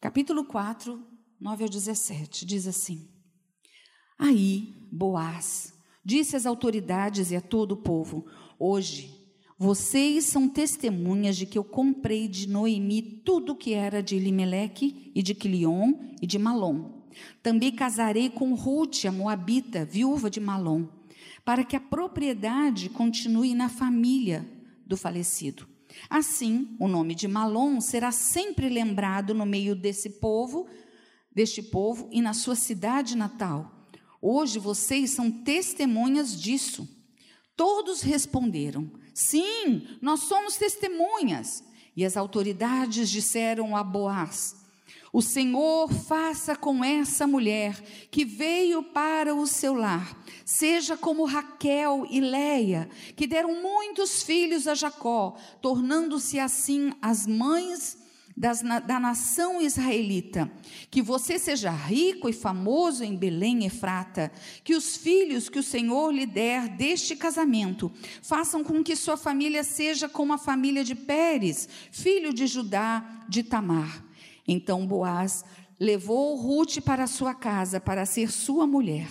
Capítulo 0.00 0.44
4, 0.44 1.02
9 1.40 1.62
ao 1.64 1.68
17, 1.68 2.44
diz 2.44 2.66
assim: 2.66 3.10
Aí 4.18 4.88
Boaz 4.92 5.74
Disse 6.04 6.36
às 6.36 6.44
autoridades 6.44 7.30
e 7.30 7.36
a 7.36 7.40
todo 7.40 7.72
o 7.72 7.76
povo: 7.78 8.26
Hoje, 8.58 9.10
vocês 9.58 10.26
são 10.26 10.48
testemunhas 10.48 11.36
de 11.36 11.46
que 11.46 11.56
eu 11.56 11.64
comprei 11.64 12.28
de 12.28 12.46
Noemi 12.46 13.00
tudo 13.24 13.52
o 13.52 13.56
que 13.56 13.72
era 13.72 14.02
de 14.02 14.14
Elimeleque 14.14 15.10
e 15.14 15.22
de 15.22 15.34
Quilion 15.34 15.94
e 16.20 16.26
de 16.26 16.38
Malom. 16.38 17.04
Também 17.42 17.72
casarei 17.72 18.28
com 18.28 18.54
Ruth, 18.54 19.06
a 19.06 19.12
moabita, 19.12 19.84
viúva 19.84 20.28
de 20.28 20.40
Malom, 20.40 20.86
para 21.44 21.64
que 21.64 21.76
a 21.76 21.80
propriedade 21.80 22.88
continue 22.88 23.54
na 23.54 23.68
família 23.68 24.48
do 24.86 24.96
falecido. 24.96 25.68
Assim, 26.10 26.76
o 26.80 26.88
nome 26.88 27.14
de 27.14 27.28
Malom 27.28 27.80
será 27.80 28.10
sempre 28.10 28.68
lembrado 28.68 29.34
no 29.34 29.46
meio 29.46 29.76
desse 29.76 30.10
povo, 30.18 30.66
deste 31.32 31.62
povo 31.62 32.08
e 32.10 32.20
na 32.20 32.32
sua 32.32 32.56
cidade 32.56 33.16
natal 33.16 33.74
Hoje 34.26 34.58
vocês 34.58 35.10
são 35.10 35.30
testemunhas 35.30 36.40
disso. 36.40 36.88
Todos 37.54 38.00
responderam: 38.00 38.90
Sim, 39.12 39.86
nós 40.00 40.20
somos 40.20 40.56
testemunhas. 40.56 41.62
E 41.94 42.06
as 42.06 42.16
autoridades 42.16 43.10
disseram 43.10 43.76
a 43.76 43.84
Boaz: 43.84 44.56
O 45.12 45.20
Senhor 45.20 45.92
faça 45.92 46.56
com 46.56 46.82
essa 46.82 47.26
mulher 47.26 47.78
que 48.10 48.24
veio 48.24 48.82
para 48.82 49.34
o 49.34 49.46
seu 49.46 49.74
lar, 49.74 50.23
seja 50.44 50.96
como 50.96 51.24
Raquel 51.24 52.06
e 52.10 52.20
Leia, 52.20 52.88
que 53.16 53.26
deram 53.26 53.62
muitos 53.62 54.22
filhos 54.22 54.68
a 54.68 54.74
Jacó, 54.74 55.36
tornando-se 55.60 56.38
assim 56.38 56.92
as 57.00 57.26
mães 57.26 57.98
das, 58.36 58.62
da 58.62 58.98
nação 58.98 59.62
israelita, 59.62 60.50
que 60.90 61.00
você 61.00 61.38
seja 61.38 61.70
rico 61.70 62.28
e 62.28 62.32
famoso 62.32 63.04
em 63.04 63.16
Belém, 63.16 63.64
Efrata, 63.64 64.32
que 64.64 64.74
os 64.74 64.96
filhos 64.96 65.48
que 65.48 65.58
o 65.58 65.62
Senhor 65.62 66.10
lhe 66.12 66.26
der 66.26 66.68
deste 66.68 67.14
casamento 67.14 67.92
façam 68.22 68.64
com 68.64 68.82
que 68.82 68.96
sua 68.96 69.16
família 69.16 69.62
seja 69.62 70.08
como 70.08 70.32
a 70.32 70.38
família 70.38 70.82
de 70.82 70.94
Pérez, 70.94 71.68
filho 71.92 72.34
de 72.34 72.46
Judá 72.46 73.24
de 73.28 73.42
Tamar. 73.44 74.04
Então 74.46 74.86
Boaz 74.86 75.44
levou 75.78 76.34
Ruth 76.36 76.80
para 76.84 77.06
sua 77.06 77.34
casa 77.34 77.80
para 77.80 78.04
ser 78.04 78.30
sua 78.32 78.66
mulher. 78.66 79.08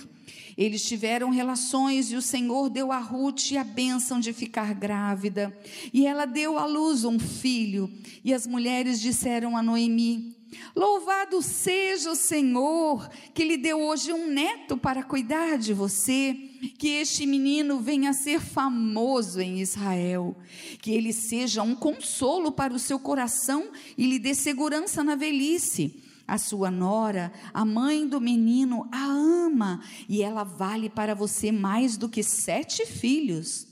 Eles 0.57 0.83
tiveram 0.83 1.29
relações 1.29 2.11
e 2.11 2.15
o 2.15 2.21
Senhor 2.21 2.69
deu 2.69 2.91
a 2.91 2.99
Ruth 2.99 3.53
a 3.59 3.63
bênção 3.63 4.19
de 4.19 4.33
ficar 4.33 4.73
grávida. 4.73 5.57
E 5.93 6.05
ela 6.05 6.25
deu 6.25 6.57
à 6.57 6.65
luz 6.65 7.03
um 7.03 7.19
filho. 7.19 7.91
E 8.23 8.33
as 8.33 8.47
mulheres 8.47 8.99
disseram 8.99 9.57
a 9.57 9.63
Noemi: 9.63 10.35
Louvado 10.75 11.41
seja 11.41 12.11
o 12.11 12.15
Senhor, 12.15 13.07
que 13.33 13.43
lhe 13.43 13.57
deu 13.57 13.79
hoje 13.79 14.11
um 14.11 14.27
neto 14.27 14.77
para 14.77 15.03
cuidar 15.03 15.57
de 15.57 15.73
você, 15.73 16.33
que 16.77 16.89
este 16.89 17.25
menino 17.25 17.79
venha 17.79 18.11
a 18.11 18.13
ser 18.13 18.39
famoso 18.39 19.39
em 19.39 19.59
Israel, 19.59 20.35
que 20.81 20.91
ele 20.91 21.13
seja 21.13 21.61
um 21.61 21.75
consolo 21.75 22.51
para 22.51 22.73
o 22.73 22.79
seu 22.79 22.99
coração 22.99 23.71
e 23.97 24.05
lhe 24.05 24.19
dê 24.19 24.33
segurança 24.33 25.03
na 25.03 25.15
velhice. 25.15 26.01
A 26.25 26.37
sua 26.37 26.71
nora, 26.71 27.33
a 27.53 27.65
mãe 27.65 28.07
do 28.07 28.21
menino, 28.21 28.87
a 28.91 29.05
ama 29.53 29.81
e 30.09 30.23
ela 30.23 30.43
vale 30.43 30.89
para 30.89 31.13
você 31.13 31.51
mais 31.51 31.95
do 31.95 32.09
que 32.09 32.23
sete 32.23 32.85
filhos. 32.85 33.67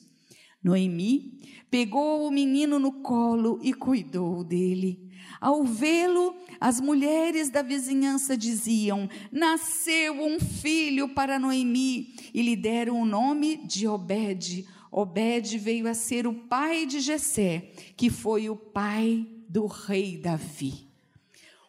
Noemi 0.64 1.42
pegou 1.72 2.28
o 2.28 2.32
menino 2.32 2.78
no 2.78 3.02
colo 3.02 3.60
e 3.64 3.74
cuidou 3.74 4.44
dele. 4.44 5.10
Ao 5.40 5.64
vê-lo, 5.64 6.36
as 6.60 6.80
mulheres 6.80 7.50
da 7.50 7.64
vizinhança 7.64 8.38
diziam: 8.38 9.10
Nasceu 9.32 10.22
um 10.22 10.40
filho 10.40 11.10
para 11.10 11.40
Noemi, 11.40 12.16
e 12.34 12.42
lhe 12.42 12.56
deram 12.56 13.02
o 13.02 13.06
nome 13.06 13.58
de 13.66 13.88
Obed. 13.88 14.68
Obed 14.92 15.58
veio 15.58 15.88
a 15.88 15.94
ser 15.94 16.28
o 16.28 16.34
pai 16.34 16.86
de 16.86 17.00
Jessé, 17.00 17.72
que 17.96 18.10
foi 18.10 18.50
o 18.50 18.56
pai 18.56 19.26
do 19.48 19.66
rei 19.66 20.18
Davi. 20.18 20.92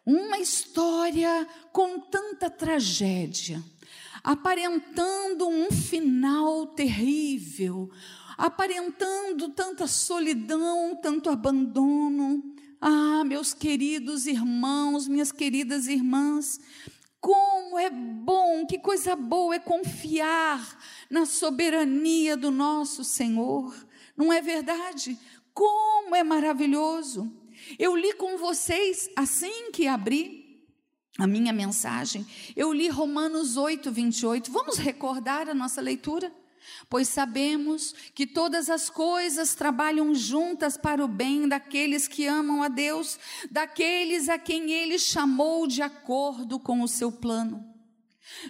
Uma 0.05 0.37
história 0.39 1.47
com 1.71 1.97
tanta 2.01 2.49
tragédia, 2.49 3.63
aparentando 4.23 5.47
um 5.47 5.69
final 5.69 6.67
terrível, 6.67 7.91
aparentando 8.37 9.49
tanta 9.49 9.85
solidão, 9.85 10.97
tanto 11.01 11.29
abandono. 11.29 12.41
Ah, 12.79 13.23
meus 13.25 13.53
queridos 13.53 14.25
irmãos, 14.25 15.07
minhas 15.07 15.31
queridas 15.31 15.87
irmãs, 15.87 16.59
como 17.19 17.77
é 17.77 17.89
bom, 17.89 18.65
que 18.65 18.77
coisa 18.77 19.15
boa 19.15 19.55
é 19.55 19.59
confiar 19.59 20.77
na 21.09 21.25
soberania 21.25 22.35
do 22.35 22.51
nosso 22.51 23.03
Senhor, 23.03 23.73
não 24.15 24.31
é 24.31 24.41
verdade? 24.41 25.17
Como 25.53 26.15
é 26.15 26.23
maravilhoso. 26.23 27.31
Eu 27.79 27.95
li 27.95 28.13
com 28.13 28.37
vocês 28.37 29.09
assim 29.15 29.71
que 29.71 29.87
abri 29.87 30.42
a 31.17 31.27
minha 31.27 31.53
mensagem, 31.53 32.25
eu 32.55 32.73
li 32.73 32.89
Romanos 32.89 33.55
8, 33.55 33.91
28. 33.91 34.51
Vamos 34.51 34.77
recordar 34.77 35.47
a 35.47 35.53
nossa 35.53 35.79
leitura? 35.79 36.33
Pois 36.89 37.07
sabemos 37.07 37.93
que 38.15 38.25
todas 38.25 38.69
as 38.69 38.89
coisas 38.89 39.53
trabalham 39.53 40.15
juntas 40.15 40.77
para 40.77 41.03
o 41.03 41.07
bem 41.07 41.47
daqueles 41.47 42.07
que 42.07 42.25
amam 42.25 42.63
a 42.63 42.67
Deus, 42.67 43.19
daqueles 43.51 44.29
a 44.29 44.39
quem 44.39 44.71
Ele 44.71 44.97
chamou 44.97 45.67
de 45.67 45.81
acordo 45.81 46.59
com 46.59 46.81
o 46.81 46.87
seu 46.87 47.11
plano. 47.11 47.63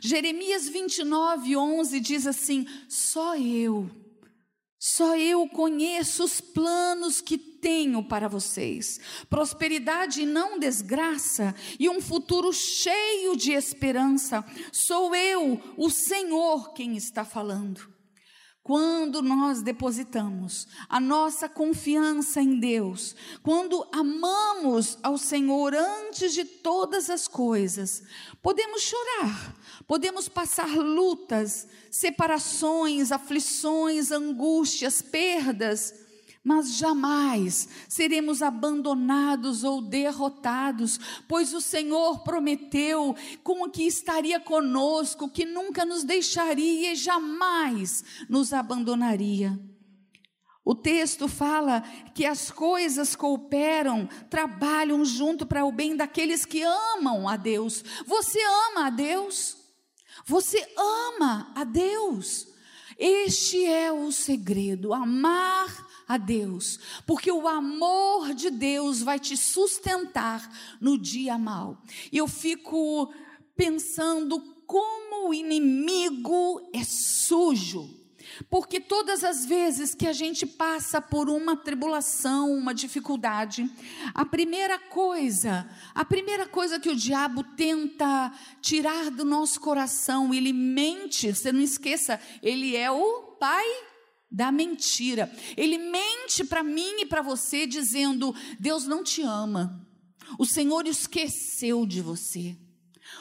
Jeremias 0.01 0.69
29, 0.69 1.57
11 1.57 1.99
diz 1.99 2.27
assim: 2.27 2.67
Só 2.87 3.35
eu, 3.35 3.89
só 4.79 5.17
eu 5.17 5.47
conheço 5.49 6.23
os 6.23 6.39
planos 6.39 7.19
que 7.19 7.52
tenho 7.63 8.03
para 8.03 8.27
vocês, 8.27 8.99
prosperidade 9.29 10.21
e 10.21 10.25
não 10.25 10.59
desgraça, 10.59 11.55
e 11.79 11.87
um 11.87 12.01
futuro 12.01 12.51
cheio 12.51 13.37
de 13.37 13.53
esperança. 13.53 14.43
Sou 14.69 15.15
eu, 15.15 15.59
o 15.77 15.89
Senhor, 15.89 16.73
quem 16.73 16.97
está 16.97 17.23
falando. 17.23 17.93
Quando 18.61 19.21
nós 19.21 19.61
depositamos 19.61 20.67
a 20.87 20.97
nossa 20.97 21.49
confiança 21.49 22.41
em 22.41 22.59
Deus, 22.59 23.13
quando 23.41 23.85
amamos 23.91 24.97
ao 25.03 25.17
Senhor 25.17 25.73
antes 25.73 26.33
de 26.33 26.45
todas 26.45 27.09
as 27.09 27.27
coisas, 27.27 28.03
podemos 28.41 28.81
chorar, 28.81 29.55
podemos 29.85 30.29
passar 30.29 30.77
lutas, 30.77 31.67
separações, 31.91 33.11
aflições, 33.11 34.11
angústias, 34.11 35.01
perdas, 35.01 36.02
mas 36.43 36.75
jamais 36.75 37.69
seremos 37.87 38.41
abandonados 38.41 39.63
ou 39.63 39.81
derrotados, 39.81 40.99
pois 41.27 41.53
o 41.53 41.61
Senhor 41.61 42.19
prometeu 42.23 43.15
com 43.43 43.69
que 43.69 43.83
estaria 43.83 44.39
conosco, 44.39 45.29
que 45.29 45.45
nunca 45.45 45.85
nos 45.85 46.03
deixaria 46.03 46.91
e 46.91 46.95
jamais 46.95 48.03
nos 48.27 48.51
abandonaria. 48.51 49.57
O 50.65 50.75
texto 50.75 51.27
fala 51.27 51.81
que 52.13 52.25
as 52.25 52.49
coisas 52.51 53.15
cooperam, 53.15 54.07
trabalham 54.29 55.03
junto 55.03 55.45
para 55.45 55.65
o 55.65 55.71
bem 55.71 55.95
daqueles 55.95 56.45
que 56.45 56.61
amam 56.61 57.27
a 57.27 57.35
Deus. 57.35 57.83
Você 58.05 58.39
ama 58.69 58.87
a 58.87 58.89
Deus? 58.89 59.57
Você 60.25 60.65
ama 60.77 61.51
a 61.55 61.63
Deus? 61.63 62.47
Este 62.97 63.65
é 63.65 63.91
o 63.91 64.11
segredo, 64.11 64.93
amar 64.93 65.92
a 66.13 66.17
Deus, 66.17 66.79
porque 67.07 67.31
o 67.31 67.47
amor 67.47 68.33
de 68.33 68.49
Deus 68.49 69.01
vai 69.01 69.19
te 69.19 69.35
sustentar 69.35 70.47
no 70.79 70.97
dia 70.97 71.37
mal. 71.37 71.81
E 72.11 72.17
eu 72.17 72.27
fico 72.27 73.11
pensando 73.55 74.39
como 74.67 75.29
o 75.29 75.33
inimigo 75.33 76.69
é 76.73 76.83
sujo. 76.83 78.01
Porque 78.49 78.79
todas 78.79 79.23
as 79.23 79.45
vezes 79.45 79.93
que 79.93 80.07
a 80.07 80.13
gente 80.13 80.45
passa 80.45 80.99
por 80.99 81.29
uma 81.29 81.55
tribulação, 81.55 82.51
uma 82.51 82.73
dificuldade, 82.73 83.69
a 84.13 84.25
primeira 84.25 84.79
coisa, 84.79 85.69
a 85.93 86.03
primeira 86.03 86.47
coisa 86.47 86.79
que 86.79 86.89
o 86.89 86.95
diabo 86.95 87.43
tenta 87.43 88.31
tirar 88.61 89.11
do 89.11 89.23
nosso 89.23 89.59
coração, 89.59 90.33
ele 90.33 90.53
mente, 90.53 91.33
você 91.33 91.51
não 91.51 91.61
esqueça, 91.61 92.19
ele 92.41 92.75
é 92.75 92.89
o 92.89 93.35
pai 93.39 93.65
da 94.33 94.51
mentira. 94.51 95.31
Ele 95.55 95.77
mente 95.77 96.43
para 96.43 96.63
mim 96.63 97.01
e 97.01 97.05
para 97.05 97.21
você 97.21 97.67
dizendo: 97.67 98.33
Deus 98.59 98.87
não 98.87 99.03
te 99.03 99.21
ama. 99.21 99.87
O 100.39 100.45
Senhor 100.45 100.87
esqueceu 100.87 101.85
de 101.85 102.01
você. 102.01 102.57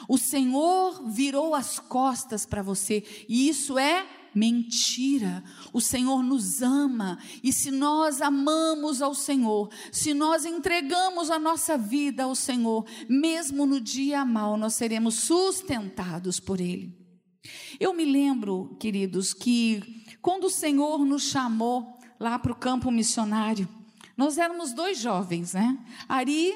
O 0.09 0.17
Senhor 0.17 1.07
virou 1.09 1.53
as 1.53 1.77
costas 1.77 2.45
para 2.45 2.63
você, 2.63 3.03
e 3.29 3.47
isso 3.47 3.77
é 3.77 4.07
mentira. 4.33 5.43
O 5.71 5.79
Senhor 5.79 6.23
nos 6.23 6.63
ama, 6.63 7.19
e 7.43 7.53
se 7.53 7.69
nós 7.69 8.19
amamos 8.19 9.01
ao 9.01 9.13
Senhor, 9.13 9.69
se 9.91 10.13
nós 10.13 10.45
entregamos 10.45 11.29
a 11.29 11.37
nossa 11.37 11.77
vida 11.77 12.23
ao 12.23 12.33
Senhor, 12.33 12.85
mesmo 13.07 13.67
no 13.67 13.79
dia 13.79 14.25
mal, 14.25 14.57
nós 14.57 14.73
seremos 14.73 15.15
sustentados 15.15 16.39
por 16.39 16.59
Ele. 16.59 16.97
Eu 17.79 17.93
me 17.93 18.05
lembro, 18.05 18.75
queridos, 18.79 19.33
que 19.33 20.02
quando 20.23 20.45
o 20.45 20.49
Senhor 20.49 21.05
nos 21.05 21.23
chamou 21.23 21.99
lá 22.17 22.39
para 22.39 22.53
o 22.53 22.55
campo 22.55 22.89
missionário, 22.89 23.67
nós 24.15 24.37
éramos 24.37 24.71
dois 24.71 24.97
jovens, 24.97 25.53
né? 25.53 25.77
Ari 26.07 26.53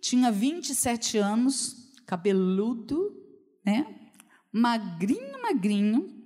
tinha 0.00 0.32
27 0.32 1.18
anos, 1.18 1.92
cabeludo, 2.06 3.14
né? 3.62 3.86
Magrinho, 4.50 5.42
magrinho. 5.42 6.18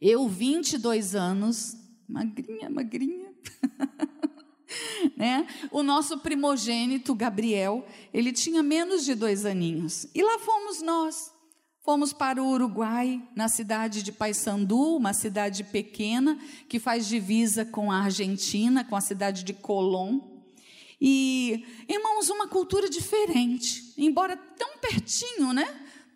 Eu, 0.00 0.28
22 0.28 1.16
anos, 1.16 1.76
magrinha, 2.08 2.70
magrinha. 2.70 3.34
né? 5.18 5.44
O 5.72 5.82
nosso 5.82 6.18
primogênito, 6.18 7.16
Gabriel, 7.16 7.84
ele 8.14 8.32
tinha 8.32 8.62
menos 8.62 9.04
de 9.04 9.16
dois 9.16 9.44
aninhos. 9.44 10.06
E 10.14 10.22
lá 10.22 10.38
fomos 10.38 10.80
nós. 10.80 11.29
Fomos 11.90 12.12
para 12.12 12.40
o 12.40 12.48
Uruguai, 12.52 13.20
na 13.34 13.48
cidade 13.48 14.04
de 14.04 14.12
Paysandu, 14.12 14.94
uma 14.96 15.12
cidade 15.12 15.64
pequena 15.64 16.38
que 16.68 16.78
faz 16.78 17.04
divisa 17.04 17.64
com 17.64 17.90
a 17.90 18.02
Argentina, 18.02 18.84
com 18.84 18.94
a 18.94 19.00
cidade 19.00 19.42
de 19.42 19.52
Colón. 19.52 20.20
E, 21.00 21.66
irmãos, 21.88 22.30
uma 22.30 22.46
cultura 22.46 22.88
diferente, 22.88 23.92
embora 23.98 24.36
tão 24.36 24.78
pertinho, 24.78 25.52
né? 25.52 25.66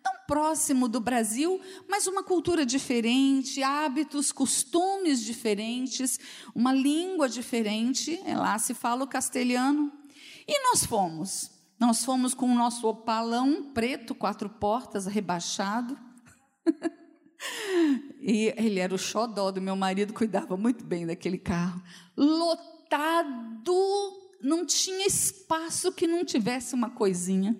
Tão 0.01 0.13
próximo 0.25 0.87
do 0.87 1.01
Brasil, 1.01 1.59
mas 1.89 2.07
uma 2.07 2.23
cultura 2.23 2.65
diferente, 2.65 3.61
hábitos, 3.61 4.31
costumes 4.31 5.19
diferentes, 5.25 6.17
uma 6.55 6.71
língua 6.71 7.27
diferente. 7.27 8.17
Lá 8.25 8.57
se 8.57 8.73
fala 8.73 9.03
o 9.03 9.07
castelhano. 9.07 9.91
E 10.47 10.57
nós 10.69 10.85
fomos. 10.85 11.54
Nós 11.79 12.05
fomos 12.05 12.33
com 12.33 12.49
o 12.51 12.55
nosso 12.55 12.87
opalão 12.87 13.71
preto, 13.73 14.15
quatro 14.15 14.49
portas, 14.49 15.05
rebaixado. 15.05 15.97
e 18.21 18.53
ele 18.55 18.79
era 18.79 18.95
o 18.95 18.97
xodó 18.97 19.51
do 19.51 19.61
meu 19.61 19.75
marido, 19.75 20.13
cuidava 20.13 20.55
muito 20.55 20.85
bem 20.85 21.05
daquele 21.05 21.37
carro. 21.37 21.81
Lotado, 22.15 23.73
não 24.41 24.65
tinha 24.65 25.05
espaço 25.05 25.91
que 25.91 26.07
não 26.07 26.23
tivesse 26.23 26.73
uma 26.73 26.89
coisinha. 26.89 27.59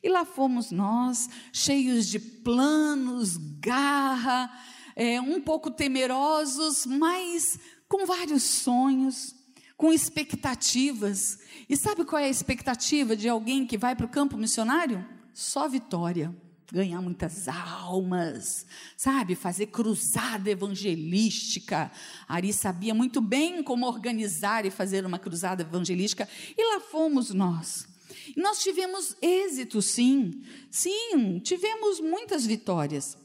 E 0.00 0.08
lá 0.08 0.24
fomos 0.24 0.70
nós, 0.70 1.28
cheios 1.52 2.06
de 2.06 2.20
planos, 2.20 3.36
garra, 3.58 4.50
é, 4.94 5.20
um 5.20 5.40
pouco 5.40 5.70
temerosos, 5.70 6.86
mas 6.86 7.58
com 7.88 8.06
vários 8.06 8.44
sonhos 8.44 9.34
com 9.78 9.92
expectativas. 9.92 11.38
E 11.68 11.76
sabe 11.76 12.04
qual 12.04 12.22
é 12.22 12.24
a 12.24 12.30
expectativa 12.30 13.14
de 13.14 13.28
alguém 13.28 13.66
que 13.66 13.76
vai 13.76 13.94
para 13.94 14.06
o 14.06 14.08
campo 14.08 14.36
missionário? 14.38 15.06
Só 15.34 15.68
vitória. 15.68 16.34
Ganhar 16.72 17.00
muitas 17.00 17.48
almas, 17.48 18.66
sabe? 18.96 19.34
Fazer 19.34 19.66
cruzada 19.66 20.50
evangelística. 20.50 21.90
Ari 22.26 22.52
sabia 22.52 22.94
muito 22.94 23.20
bem 23.20 23.62
como 23.62 23.86
organizar 23.86 24.66
e 24.66 24.70
fazer 24.70 25.04
uma 25.04 25.18
cruzada 25.18 25.62
evangelística. 25.62 26.28
E 26.56 26.74
lá 26.74 26.80
fomos 26.80 27.30
nós. 27.30 27.86
E 28.34 28.40
nós 28.40 28.62
tivemos 28.62 29.16
êxito, 29.20 29.80
sim. 29.80 30.42
Sim, 30.70 31.38
tivemos 31.38 32.00
muitas 32.00 32.44
vitórias. 32.44 33.16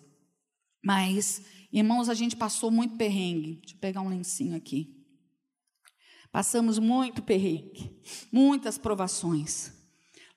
Mas, 0.84 1.42
irmãos, 1.72 2.10
a 2.10 2.14
gente 2.14 2.36
passou 2.36 2.72
muito 2.72 2.96
perrengue. 2.96 3.56
Deixa 3.56 3.76
eu 3.76 3.80
pegar 3.80 4.02
um 4.02 4.10
lencinho 4.10 4.56
aqui. 4.56 5.03
Passamos 6.34 6.80
muito 6.80 7.22
perrengue, 7.22 7.96
muitas 8.32 8.76
provações. 8.76 9.72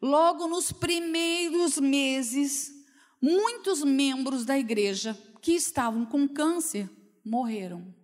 Logo 0.01 0.47
nos 0.47 0.71
primeiros 0.71 1.79
meses, 1.79 2.71
muitos 3.19 3.83
membros 3.83 4.45
da 4.45 4.59
igreja 4.59 5.19
que 5.41 5.53
estavam 5.53 6.05
com 6.05 6.29
câncer 6.29 6.91
morreram. 7.25 7.95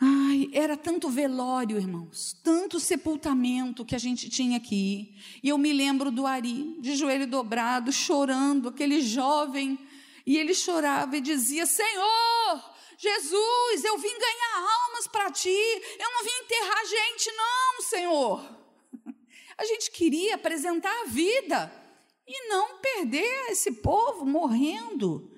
Ai, 0.00 0.48
era 0.54 0.78
tanto 0.78 1.10
velório, 1.10 1.76
irmãos, 1.76 2.32
tanto 2.42 2.80
sepultamento 2.80 3.84
que 3.84 3.94
a 3.94 3.98
gente 3.98 4.30
tinha 4.30 4.56
aqui. 4.56 5.14
E 5.42 5.50
eu 5.50 5.58
me 5.58 5.74
lembro 5.74 6.10
do 6.10 6.26
Ari, 6.26 6.80
de 6.80 6.96
joelho 6.96 7.26
dobrado, 7.26 7.92
chorando, 7.92 8.70
aquele 8.70 9.02
jovem, 9.02 9.78
e 10.24 10.38
ele 10.38 10.54
chorava 10.54 11.18
e 11.18 11.20
dizia: 11.20 11.66
Senhor, 11.66 12.73
Jesus, 13.04 13.84
eu 13.84 13.98
vim 13.98 14.18
ganhar 14.18 14.66
almas 14.82 15.06
para 15.06 15.30
ti, 15.30 15.50
eu 15.50 16.10
não 16.10 16.24
vim 16.24 16.30
enterrar 16.42 16.86
gente, 16.86 17.30
não, 17.32 17.82
Senhor. 17.82 18.58
A 19.58 19.64
gente 19.66 19.90
queria 19.90 20.36
apresentar 20.36 21.02
a 21.02 21.04
vida 21.04 21.70
e 22.26 22.48
não 22.48 22.78
perder 22.78 23.50
esse 23.50 23.72
povo 23.72 24.24
morrendo. 24.24 25.30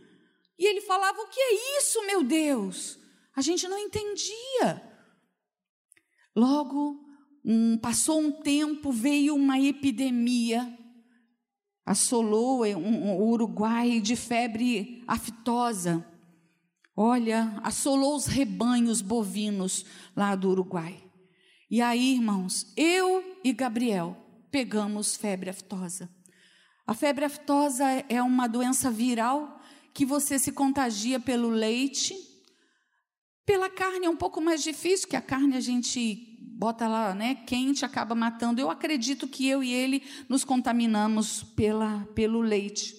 E 0.57 0.65
ele 0.65 0.81
falava: 0.81 1.21
O 1.21 1.29
que 1.29 1.41
é 1.41 1.79
isso, 1.79 2.07
meu 2.07 2.23
Deus? 2.23 2.99
A 3.35 3.43
gente 3.43 3.67
não 3.67 3.77
entendia. 3.77 4.83
Logo, 6.35 7.05
um, 7.45 7.77
passou 7.77 8.21
um 8.21 8.31
tempo, 8.31 8.93
veio 8.93 9.35
uma 9.35 9.59
epidemia, 9.61 10.79
assolou 11.85 12.65
um, 12.65 12.77
um, 12.77 13.19
o 13.19 13.29
Uruguai 13.29 14.01
de 14.01 14.15
febre 14.15 15.03
aftosa. 15.07 16.16
Olha, 16.97 17.61
assolou 17.63 18.17
os 18.17 18.27
rebanhos 18.27 19.01
bovinos 19.03 19.85
lá 20.17 20.35
do 20.35 20.49
Uruguai. 20.49 21.03
E 21.71 21.83
aí, 21.83 22.15
irmãos, 22.15 22.73
eu 22.77 23.23
e 23.45 23.53
Gabriel 23.53 24.17
pegamos 24.51 25.15
febre 25.15 25.51
aftosa. 25.51 26.09
A 26.87 26.95
febre 26.95 27.25
aftosa 27.25 27.85
é 28.09 28.23
uma 28.23 28.47
doença 28.47 28.91
viral 28.91 29.61
que 29.93 30.07
você 30.07 30.39
se 30.39 30.53
contagia 30.53 31.21
pelo 31.21 31.49
leite 31.49 32.15
pela 33.47 33.71
carne 33.71 34.07
é 34.07 34.11
um 34.11 34.17
pouco 34.17 34.41
mais 34.41 34.61
difícil, 34.61 35.09
que 35.09 35.15
a 35.15 35.21
carne 35.21 35.57
a 35.57 35.61
gente 35.61 36.37
bota 36.59 36.89
lá, 36.89 37.15
né, 37.15 37.37
quente, 37.47 37.85
acaba 37.85 38.13
matando. 38.13 38.61
Eu 38.61 38.69
acredito 38.69 39.29
que 39.29 39.47
eu 39.47 39.63
e 39.63 39.73
ele 39.73 40.03
nos 40.29 40.43
contaminamos 40.45 41.45
pela, 41.45 42.05
pelo 42.13 42.41
leite. 42.41 42.97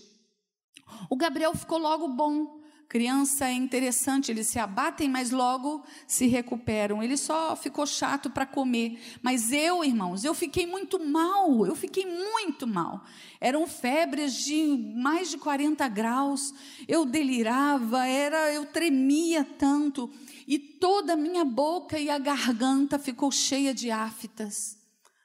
O 1.10 1.18
Gabriel 1.18 1.54
ficou 1.54 1.78
logo 1.78 2.08
bom. 2.08 2.57
Criança 2.90 3.46
é 3.46 3.52
interessante, 3.52 4.32
eles 4.32 4.48
se 4.48 4.58
abatem, 4.58 5.10
mas 5.10 5.32
logo 5.32 5.84
se 6.08 6.26
recuperam. 6.26 7.04
Ele 7.04 7.18
só 7.18 7.54
ficou 7.56 7.86
chato 7.86 8.30
para 8.30 8.46
comer. 8.46 8.98
Mas 9.22 9.52
eu, 9.52 9.84
irmãos, 9.84 10.24
eu 10.24 10.34
fiquei 10.34 10.66
muito 10.66 10.98
mal. 10.98 11.66
Eu 11.66 11.76
fiquei 11.76 12.06
muito 12.06 12.66
mal. 12.66 13.04
Eram 13.42 13.68
febres 13.68 14.36
de 14.36 14.94
mais 14.96 15.30
de 15.30 15.38
40 15.38 15.86
graus. 15.90 16.54
Eu 16.88 17.06
delirava, 17.06 18.08
era, 18.08 18.54
eu 18.54 18.66
tremia 18.66 19.44
tanto 19.44 20.10
e 20.48 20.58
toda 20.58 21.14
a 21.14 21.18
minha 21.18 21.44
boca 21.44 22.00
e 22.00 22.10
a 22.10 22.18
garganta 22.18 22.98
ficou 22.98 23.30
cheia 23.32 23.74
de 23.74 23.92
aftas. 23.92 24.78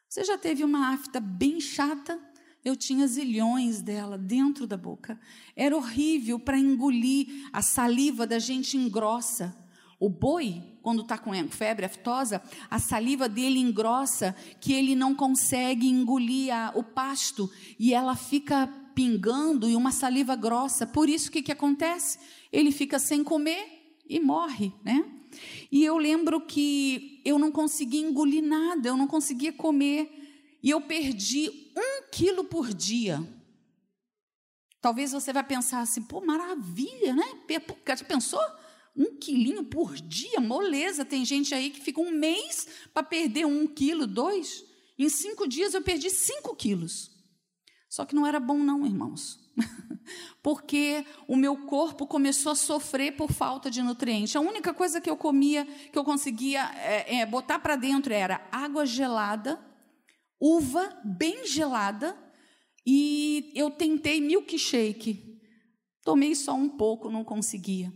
Você 0.08 0.24
já 0.24 0.36
teve 0.36 0.64
uma 0.64 0.92
afta 0.92 1.20
bem 1.20 1.60
chata? 1.60 2.18
Eu 2.64 2.76
tinha 2.76 3.06
zilhões 3.06 3.82
dela 3.82 4.16
dentro 4.16 4.66
da 4.66 4.76
boca. 4.76 5.20
Era 5.56 5.76
horrível 5.76 6.38
para 6.38 6.58
engolir. 6.58 7.48
A 7.52 7.60
saliva 7.60 8.26
da 8.26 8.38
gente 8.38 8.76
engrossa. 8.76 9.56
O 9.98 10.08
boi, 10.08 10.62
quando 10.80 11.02
está 11.02 11.18
com 11.18 11.32
febre 11.48 11.86
aftosa, 11.86 12.42
a 12.68 12.78
saliva 12.78 13.28
dele 13.28 13.58
engrossa, 13.58 14.34
que 14.60 14.72
ele 14.72 14.94
não 14.94 15.14
consegue 15.14 15.88
engolir 15.88 16.52
a, 16.52 16.72
o 16.74 16.82
pasto 16.82 17.50
e 17.78 17.94
ela 17.94 18.16
fica 18.16 18.66
pingando 18.94 19.68
e 19.68 19.76
uma 19.76 19.92
saliva 19.92 20.34
grossa. 20.36 20.86
Por 20.86 21.08
isso, 21.08 21.28
o 21.28 21.32
que, 21.32 21.42
que 21.42 21.52
acontece? 21.52 22.18
Ele 22.52 22.70
fica 22.70 22.98
sem 22.98 23.24
comer 23.24 23.96
e 24.08 24.20
morre, 24.20 24.72
né? 24.84 25.04
E 25.70 25.84
eu 25.84 25.96
lembro 25.96 26.40
que 26.40 27.20
eu 27.24 27.38
não 27.38 27.50
conseguia 27.50 28.00
engolir 28.00 28.42
nada, 28.42 28.88
eu 28.88 28.96
não 28.96 29.06
conseguia 29.06 29.52
comer, 29.52 30.10
e 30.62 30.70
eu 30.70 30.80
perdi 30.80 31.48
um 31.76 32.10
quilo 32.10 32.44
por 32.44 32.72
dia. 32.72 33.26
Talvez 34.80 35.12
você 35.12 35.32
vai 35.32 35.44
pensar 35.44 35.80
assim, 35.80 36.02
pô, 36.02 36.20
maravilha, 36.20 37.14
né? 37.14 37.24
Já 37.86 38.04
pensou? 38.04 38.40
Um 38.96 39.16
quilinho 39.16 39.64
por 39.64 39.94
dia, 39.94 40.40
moleza. 40.40 41.04
Tem 41.04 41.24
gente 41.24 41.54
aí 41.54 41.70
que 41.70 41.80
fica 41.80 42.00
um 42.00 42.10
mês 42.10 42.66
para 42.92 43.02
perder 43.02 43.46
um 43.46 43.66
quilo, 43.66 44.06
dois. 44.06 44.64
Em 44.98 45.08
cinco 45.08 45.46
dias 45.46 45.74
eu 45.74 45.82
perdi 45.82 46.10
cinco 46.10 46.54
quilos. 46.54 47.10
Só 47.88 48.04
que 48.04 48.14
não 48.14 48.26
era 48.26 48.40
bom, 48.40 48.58
não, 48.58 48.84
irmãos. 48.84 49.38
porque 50.42 51.04
o 51.28 51.36
meu 51.36 51.56
corpo 51.66 52.06
começou 52.06 52.52
a 52.52 52.56
sofrer 52.56 53.16
por 53.16 53.30
falta 53.30 53.70
de 53.70 53.82
nutrientes. 53.82 54.34
A 54.34 54.40
única 54.40 54.74
coisa 54.74 55.00
que 55.00 55.08
eu 55.08 55.16
comia, 55.16 55.64
que 55.64 55.98
eu 55.98 56.04
conseguia 56.04 56.70
é, 56.76 57.18
é, 57.18 57.26
botar 57.26 57.58
para 57.58 57.76
dentro 57.76 58.12
era 58.12 58.46
água 58.50 58.84
gelada, 58.84 59.60
uva 60.44 61.00
bem 61.04 61.46
gelada, 61.46 62.18
e 62.84 63.52
eu 63.54 63.70
tentei 63.70 64.20
milkshake. 64.20 65.38
Tomei 66.02 66.34
só 66.34 66.52
um 66.52 66.68
pouco, 66.68 67.08
não 67.08 67.22
conseguia. 67.22 67.94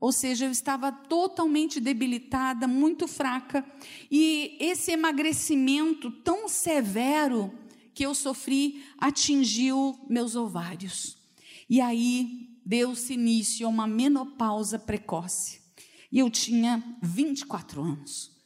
Ou 0.00 0.12
seja, 0.12 0.44
eu 0.44 0.52
estava 0.52 0.92
totalmente 0.92 1.80
debilitada, 1.80 2.68
muito 2.68 3.08
fraca, 3.08 3.66
e 4.08 4.56
esse 4.60 4.92
emagrecimento 4.92 6.08
tão 6.22 6.48
severo 6.48 7.52
que 7.92 8.06
eu 8.06 8.14
sofri 8.14 8.84
atingiu 8.96 9.98
meus 10.08 10.36
ovários. 10.36 11.18
E 11.68 11.80
aí 11.80 12.48
deu-se 12.64 13.14
início 13.14 13.66
a 13.66 13.70
uma 13.70 13.88
menopausa 13.88 14.78
precoce. 14.78 15.60
E 16.12 16.20
eu 16.20 16.30
tinha 16.30 16.96
24 17.02 17.82
anos. 17.82 18.37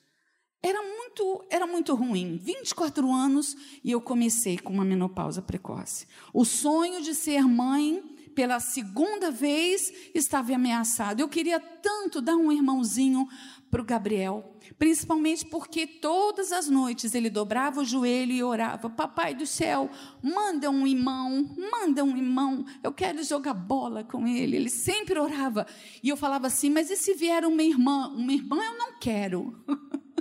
Era 0.62 0.80
muito, 0.80 1.44
era 1.50 1.66
muito 1.66 1.94
ruim. 1.94 2.38
24 2.40 3.10
anos 3.12 3.56
e 3.82 3.90
eu 3.90 4.00
comecei 4.00 4.56
com 4.56 4.72
uma 4.72 4.84
menopausa 4.84 5.42
precoce. 5.42 6.06
O 6.32 6.44
sonho 6.44 7.02
de 7.02 7.14
ser 7.14 7.42
mãe 7.42 8.02
pela 8.34 8.60
segunda 8.60 9.30
vez 9.30 9.92
estava 10.14 10.54
ameaçado. 10.54 11.20
Eu 11.20 11.28
queria 11.28 11.58
tanto 11.60 12.20
dar 12.20 12.36
um 12.36 12.50
irmãozinho 12.50 13.28
para 13.70 13.80
o 13.80 13.84
Gabriel, 13.84 14.54
principalmente 14.78 15.46
porque 15.46 15.86
todas 15.86 16.52
as 16.52 16.68
noites 16.68 17.14
ele 17.14 17.30
dobrava 17.30 17.80
o 17.80 17.84
joelho 17.84 18.32
e 18.32 18.42
orava: 18.42 18.90
Papai 18.90 19.34
do 19.34 19.46
céu, 19.46 19.90
manda 20.22 20.70
um 20.70 20.86
irmão, 20.86 21.56
manda 21.72 22.04
um 22.04 22.16
irmão, 22.16 22.64
eu 22.82 22.92
quero 22.92 23.22
jogar 23.24 23.54
bola 23.54 24.04
com 24.04 24.26
ele. 24.26 24.56
Ele 24.56 24.70
sempre 24.70 25.18
orava. 25.18 25.66
E 26.02 26.08
eu 26.08 26.16
falava 26.16 26.46
assim: 26.46 26.70
Mas 26.70 26.90
e 26.90 26.96
se 26.96 27.14
vier 27.14 27.44
uma 27.44 27.62
irmã? 27.62 28.08
Uma 28.08 28.32
irmã 28.32 28.62
eu 28.62 28.78
não 28.78 28.98
quero. 29.00 29.64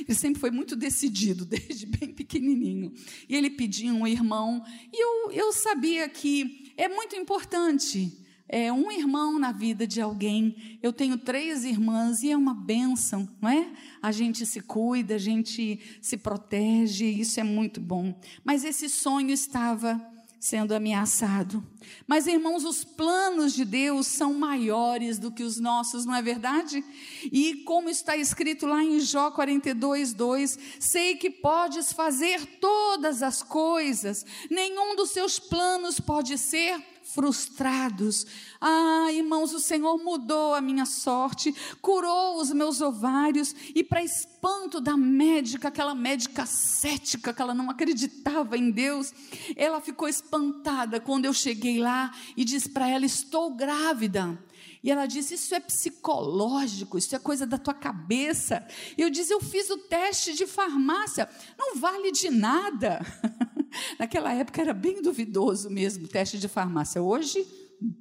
ele 0.00 0.14
sempre 0.14 0.40
foi 0.40 0.50
muito 0.50 0.76
decidido, 0.76 1.44
desde 1.46 1.86
bem 1.86 2.12
pequenininho. 2.12 2.92
E 3.28 3.34
ele 3.34 3.50
pedia 3.50 3.92
um 3.92 4.06
irmão, 4.06 4.64
e 4.92 5.02
eu, 5.02 5.32
eu 5.32 5.52
sabia 5.52 6.08
que 6.08 6.72
é 6.76 6.88
muito 6.88 7.16
importante 7.16 8.24
é, 8.48 8.72
um 8.72 8.90
irmão 8.90 9.38
na 9.38 9.52
vida 9.52 9.86
de 9.86 10.00
alguém. 10.00 10.78
Eu 10.82 10.92
tenho 10.92 11.18
três 11.18 11.64
irmãs 11.64 12.22
e 12.22 12.30
é 12.30 12.36
uma 12.36 12.54
bênção, 12.54 13.28
não 13.40 13.48
é? 13.48 13.72
A 14.00 14.12
gente 14.12 14.46
se 14.46 14.60
cuida, 14.60 15.16
a 15.16 15.18
gente 15.18 15.80
se 16.00 16.16
protege, 16.16 17.06
isso 17.06 17.40
é 17.40 17.44
muito 17.44 17.80
bom. 17.80 18.18
Mas 18.44 18.64
esse 18.64 18.88
sonho 18.88 19.30
estava 19.30 20.00
sendo 20.38 20.74
ameaçado. 20.74 21.64
Mas, 22.06 22.26
irmãos, 22.26 22.64
os 22.64 22.84
planos 22.84 23.54
de 23.54 23.64
Deus 23.64 24.06
são 24.06 24.34
maiores 24.34 25.18
do 25.18 25.30
que 25.30 25.42
os 25.42 25.58
nossos, 25.58 26.04
não 26.04 26.14
é 26.14 26.22
verdade? 26.22 26.84
E 27.32 27.62
como 27.64 27.88
está 27.88 28.16
escrito 28.16 28.66
lá 28.66 28.82
em 28.82 29.00
Jó 29.00 29.30
42, 29.30 30.14
2: 30.14 30.58
Sei 30.78 31.16
que 31.16 31.30
podes 31.30 31.92
fazer 31.92 32.44
todas 32.60 33.22
as 33.22 33.42
coisas, 33.42 34.24
nenhum 34.50 34.94
dos 34.94 35.10
seus 35.10 35.38
planos 35.38 35.98
pode 36.00 36.36
ser 36.38 36.82
frustrados. 37.14 38.26
Ah, 38.60 39.08
irmãos, 39.12 39.52
o 39.54 39.60
Senhor 39.60 39.96
mudou 39.98 40.54
a 40.54 40.60
minha 40.60 40.84
sorte, 40.84 41.54
curou 41.80 42.40
os 42.40 42.50
meus 42.52 42.80
ovários 42.80 43.54
e, 43.74 43.84
para 43.84 44.02
espanto 44.02 44.80
da 44.80 44.96
médica, 44.96 45.68
aquela 45.68 45.94
médica 45.94 46.44
cética, 46.46 47.32
que 47.32 47.40
ela 47.40 47.54
não 47.54 47.70
acreditava 47.70 48.56
em 48.56 48.70
Deus, 48.70 49.12
ela 49.54 49.80
ficou 49.80 50.08
espantada 50.08 51.00
quando 51.00 51.24
eu 51.24 51.32
cheguei 51.32 51.78
lá 51.78 52.12
e 52.36 52.44
disse 52.44 52.68
para 52.68 52.88
ela: 52.88 53.06
Estou 53.06 53.54
grávida. 53.54 54.38
E 54.82 54.90
ela 54.90 55.06
disse: 55.06 55.34
Isso 55.34 55.54
é 55.54 55.60
psicológico, 55.60 56.98
isso 56.98 57.14
é 57.14 57.18
coisa 57.18 57.46
da 57.46 57.58
tua 57.58 57.74
cabeça. 57.74 58.66
E 58.96 59.02
eu 59.02 59.10
disse: 59.10 59.32
Eu 59.32 59.40
fiz 59.40 59.70
o 59.70 59.78
teste 59.78 60.34
de 60.34 60.46
farmácia, 60.46 61.28
não 61.58 61.76
vale 61.76 62.12
de 62.12 62.30
nada. 62.30 63.00
Naquela 63.98 64.32
época 64.32 64.60
era 64.60 64.74
bem 64.74 65.02
duvidoso 65.02 65.70
mesmo 65.70 66.04
o 66.04 66.08
teste 66.08 66.38
de 66.38 66.48
farmácia. 66.48 67.02
Hoje, 67.02 67.46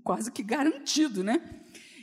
quase 0.03 0.31
que 0.31 0.43
garantido, 0.43 1.23
né? 1.23 1.41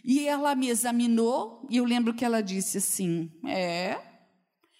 E 0.04 0.26
ela 0.26 0.54
me 0.54 0.68
examinou 0.68 1.66
e 1.70 1.76
eu 1.76 1.84
lembro 1.84 2.14
que 2.14 2.24
ela 2.24 2.42
disse 2.42 2.78
assim: 2.78 3.30
É, 3.46 3.98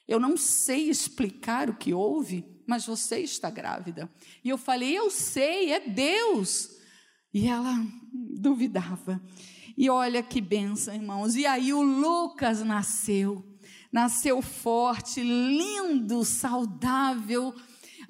Eu 0.09 0.19
não 0.19 0.37
sei 0.37 0.91
explicar 0.91 1.71
o 1.71 1.77
que 1.77 1.95
houve, 1.95 2.45
mas 2.67 2.87
você 2.87 3.19
está 3.19 3.49
grávida. 3.51 4.11
E 4.45 4.49
eu 4.49 4.59
falei: 4.59 4.97
Eu 4.97 5.11
sei, 5.11 5.73
é 5.73 5.81
Deus. 5.81 6.69
E 7.33 7.47
ela 7.47 7.75
duvidava. 8.13 9.23
E 9.77 9.89
olha 9.89 10.23
que 10.23 10.41
benção, 10.41 10.95
irmãos. 10.95 11.35
E 11.35 11.47
aí 11.47 11.73
o 11.73 11.83
Lucas 11.83 12.63
nasceu. 12.63 13.45
Nasceu 13.91 14.41
forte, 14.41 15.21
lindo, 15.21 16.25
saudável, 16.25 17.55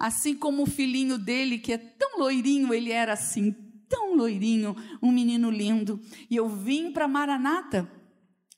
assim 0.03 0.35
como 0.35 0.65
o 0.65 0.67
filhinho 0.67 1.17
dele, 1.17 1.61
que 1.61 1.73
é 1.73 1.79
tão 1.79 2.19
loirinho, 2.19 2.75
ele 2.75 2.91
era 2.91 3.13
assim, 3.13 3.55
tão 3.89 4.17
loirinho, 4.17 4.75
um 5.01 5.13
menino 5.13 5.49
lindo. 5.49 6.01
E 6.29 6.35
eu 6.35 6.49
vim 6.49 6.91
para 6.91 7.07
Maranata, 7.07 7.89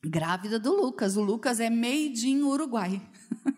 grávida 0.03 0.59
do 0.59 0.75
Lucas. 0.75 1.19
O 1.19 1.23
Lucas 1.23 1.61
é 1.61 1.69
made 1.69 2.27
in 2.27 2.41
Uruguai. 2.41 3.03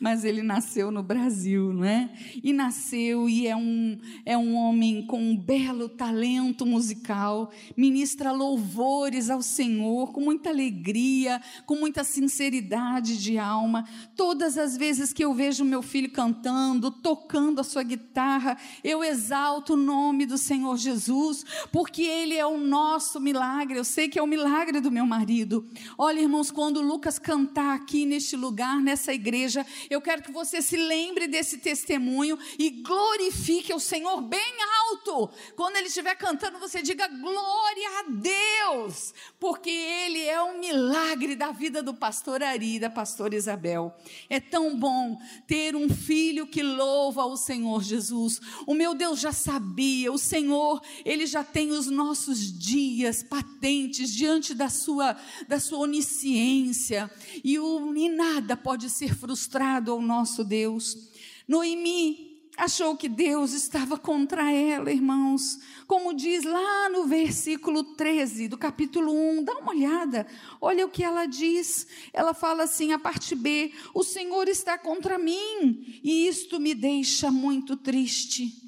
mas 0.00 0.24
ele 0.24 0.42
nasceu 0.42 0.90
no 0.90 1.02
Brasil, 1.02 1.72
não 1.72 1.84
é? 1.84 2.10
E 2.42 2.52
nasceu 2.52 3.28
e 3.28 3.46
é 3.46 3.56
um, 3.56 3.98
é 4.24 4.36
um 4.36 4.54
homem 4.54 5.06
com 5.06 5.20
um 5.20 5.36
belo 5.36 5.88
talento 5.88 6.64
musical, 6.64 7.50
ministra 7.76 8.32
louvores 8.32 9.30
ao 9.30 9.42
Senhor 9.42 10.12
com 10.12 10.20
muita 10.20 10.50
alegria, 10.50 11.40
com 11.66 11.76
muita 11.76 12.04
sinceridade 12.04 13.18
de 13.18 13.38
alma. 13.38 13.84
Todas 14.16 14.56
as 14.58 14.76
vezes 14.76 15.12
que 15.12 15.24
eu 15.24 15.34
vejo 15.34 15.64
meu 15.64 15.82
filho 15.82 16.10
cantando, 16.10 16.90
tocando 16.90 17.60
a 17.60 17.64
sua 17.64 17.82
guitarra, 17.82 18.56
eu 18.82 19.02
exalto 19.02 19.74
o 19.74 19.76
nome 19.76 20.26
do 20.26 20.38
Senhor 20.38 20.76
Jesus, 20.76 21.44
porque 21.72 22.02
ele 22.02 22.34
é 22.34 22.46
o 22.46 22.58
nosso 22.58 23.20
milagre. 23.20 23.78
Eu 23.78 23.84
sei 23.84 24.08
que 24.08 24.18
é 24.18 24.22
o 24.22 24.26
milagre 24.26 24.80
do 24.80 24.90
meu 24.90 25.06
marido. 25.06 25.66
Olha, 25.96 26.20
irmãos, 26.20 26.50
quando 26.50 26.80
Lucas 26.80 27.18
cantar 27.18 27.74
aqui 27.74 28.04
neste 28.04 28.36
lugar, 28.36 28.80
nessa 28.80 29.12
igreja, 29.12 29.64
eu 29.90 30.00
quero 30.00 30.22
que 30.22 30.32
você 30.32 30.60
se 30.60 30.76
lembre 30.76 31.26
desse 31.26 31.58
testemunho 31.58 32.38
e 32.58 32.70
glorifique 32.70 33.72
o 33.72 33.80
Senhor 33.80 34.20
bem 34.22 34.52
alto. 34.88 35.30
Quando 35.56 35.76
ele 35.76 35.88
estiver 35.88 36.14
cantando, 36.14 36.58
você 36.58 36.82
diga 36.82 37.08
glória 37.08 37.88
a 38.00 38.04
Deus, 38.08 39.14
porque 39.38 39.70
ele 39.70 40.24
é 40.24 40.42
um 40.42 40.58
milagre 40.58 41.34
da 41.34 41.50
vida 41.50 41.82
do 41.82 41.94
pastor 41.94 42.42
Ari 42.42 42.76
e 42.76 42.80
da 42.80 42.90
pastora 42.90 43.34
Isabel. 43.34 43.94
É 44.28 44.40
tão 44.40 44.78
bom 44.78 45.18
ter 45.46 45.74
um 45.74 45.88
filho 45.88 46.46
que 46.46 46.62
louva 46.62 47.24
o 47.24 47.36
Senhor 47.36 47.82
Jesus. 47.82 48.40
O 48.66 48.74
meu 48.74 48.94
Deus 48.94 49.20
já 49.20 49.32
sabia, 49.32 50.12
o 50.12 50.18
Senhor, 50.18 50.82
ele 51.04 51.26
já 51.26 51.42
tem 51.44 51.70
os 51.70 51.86
nossos 51.86 52.56
dias 52.58 53.22
patentes 53.22 54.12
diante 54.12 54.54
da 54.54 54.68
sua 54.68 55.16
da 55.46 55.60
sua 55.60 55.78
onisciência 55.80 57.10
e, 57.44 57.58
o, 57.58 57.94
e 57.96 58.08
nada 58.08 58.56
pode 58.56 58.90
ser 58.90 59.14
frustrado 59.14 59.77
ao 59.86 60.02
nosso 60.02 60.42
Deus. 60.42 61.10
Noemi 61.46 62.28
achou 62.56 62.96
que 62.96 63.08
Deus 63.08 63.52
estava 63.52 63.96
contra 63.96 64.50
ela, 64.52 64.90
irmãos. 64.90 65.58
Como 65.86 66.12
diz 66.12 66.42
lá 66.44 66.90
no 66.90 67.06
versículo 67.06 67.84
13 67.94 68.48
do 68.48 68.58
capítulo 68.58 69.12
1, 69.12 69.44
dá 69.44 69.58
uma 69.58 69.70
olhada, 69.70 70.26
olha 70.60 70.84
o 70.84 70.90
que 70.90 71.04
ela 71.04 71.24
diz. 71.24 71.86
Ela 72.12 72.34
fala 72.34 72.64
assim, 72.64 72.92
a 72.92 72.98
parte 72.98 73.34
B: 73.34 73.72
O 73.94 74.02
Senhor 74.02 74.48
está 74.48 74.76
contra 74.76 75.16
mim, 75.18 76.00
e 76.02 76.26
isto 76.26 76.58
me 76.58 76.74
deixa 76.74 77.30
muito 77.30 77.76
triste. 77.76 78.67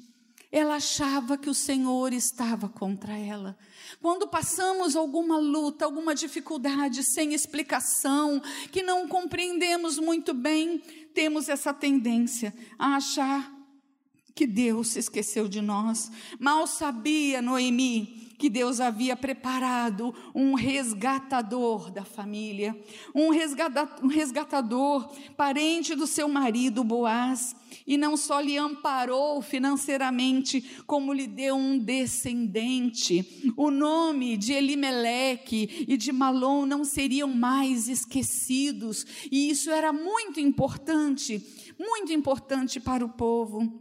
Ela 0.51 0.75
achava 0.75 1.37
que 1.37 1.49
o 1.49 1.53
Senhor 1.53 2.11
estava 2.11 2.67
contra 2.67 3.17
ela. 3.17 3.57
Quando 4.01 4.27
passamos 4.27 4.95
alguma 4.95 5.37
luta, 5.37 5.85
alguma 5.85 6.13
dificuldade 6.13 7.03
sem 7.03 7.33
explicação, 7.33 8.41
que 8.71 8.83
não 8.83 9.07
compreendemos 9.07 9.97
muito 9.97 10.33
bem, 10.33 10.79
temos 11.13 11.47
essa 11.47 11.73
tendência 11.73 12.53
a 12.77 12.95
achar 12.97 13.51
que 14.35 14.45
Deus 14.45 14.89
se 14.89 14.99
esqueceu 14.99 15.47
de 15.47 15.61
nós. 15.61 16.11
Mal 16.39 16.67
sabia 16.67 17.41
Noemi 17.41 18.20
que 18.41 18.49
Deus 18.49 18.79
havia 18.79 19.15
preparado 19.15 20.11
um 20.33 20.55
resgatador 20.55 21.91
da 21.91 22.03
família, 22.03 22.75
um 23.13 23.29
resgatador, 23.29 25.13
parente 25.37 25.93
do 25.93 26.07
seu 26.07 26.27
marido 26.27 26.83
Boaz, 26.83 27.55
e 27.85 27.97
não 27.97 28.17
só 28.17 28.39
lhe 28.39 28.57
amparou 28.57 29.43
financeiramente, 29.43 30.81
como 30.87 31.13
lhe 31.13 31.27
deu 31.27 31.55
um 31.55 31.77
descendente. 31.77 33.53
O 33.55 33.69
nome 33.69 34.35
de 34.37 34.53
Elimeleque 34.53 35.85
e 35.87 35.95
de 35.95 36.11
Malom 36.11 36.65
não 36.65 36.83
seriam 36.83 37.27
mais 37.27 37.87
esquecidos, 37.87 39.05
e 39.31 39.51
isso 39.51 39.69
era 39.69 39.93
muito 39.93 40.39
importante, 40.39 41.45
muito 41.77 42.11
importante 42.11 42.79
para 42.79 43.05
o 43.05 43.09
povo. 43.09 43.71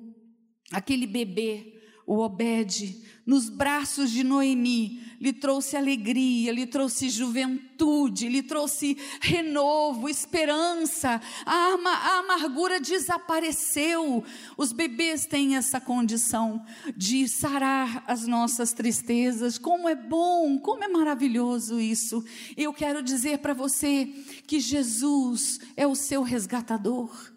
Aquele 0.71 1.07
bebê, 1.07 1.80
o 2.11 2.23
Obed, 2.23 3.01
nos 3.25 3.49
braços 3.49 4.11
de 4.11 4.25
Noemi, 4.25 5.01
lhe 5.21 5.33
trouxe 5.33 5.77
alegria, 5.77 6.51
lhe 6.51 6.67
trouxe 6.67 7.09
juventude, 7.09 8.29
lhe 8.29 8.43
trouxe 8.43 8.99
renovo, 9.21 10.09
esperança. 10.09 11.23
A, 11.47 11.53
a 11.53 12.19
amargura 12.19 12.81
desapareceu. 12.81 14.25
Os 14.57 14.73
bebês 14.73 15.25
têm 15.25 15.55
essa 15.55 15.81
condição 15.81 16.67
de 16.97 17.29
sarar 17.29 18.03
as 18.09 18.27
nossas 18.27 18.73
tristezas. 18.73 19.57
Como 19.57 19.89
é 19.89 19.95
bom, 19.95 20.59
como 20.59 20.83
é 20.83 20.89
maravilhoso 20.89 21.79
isso. 21.79 22.25
Eu 22.57 22.73
quero 22.73 23.05
dizer 23.05 23.39
para 23.39 23.55
você 23.55 24.07
que 24.49 24.59
Jesus 24.59 25.61
é 25.77 25.87
o 25.87 25.95
seu 25.95 26.23
resgatador 26.25 27.31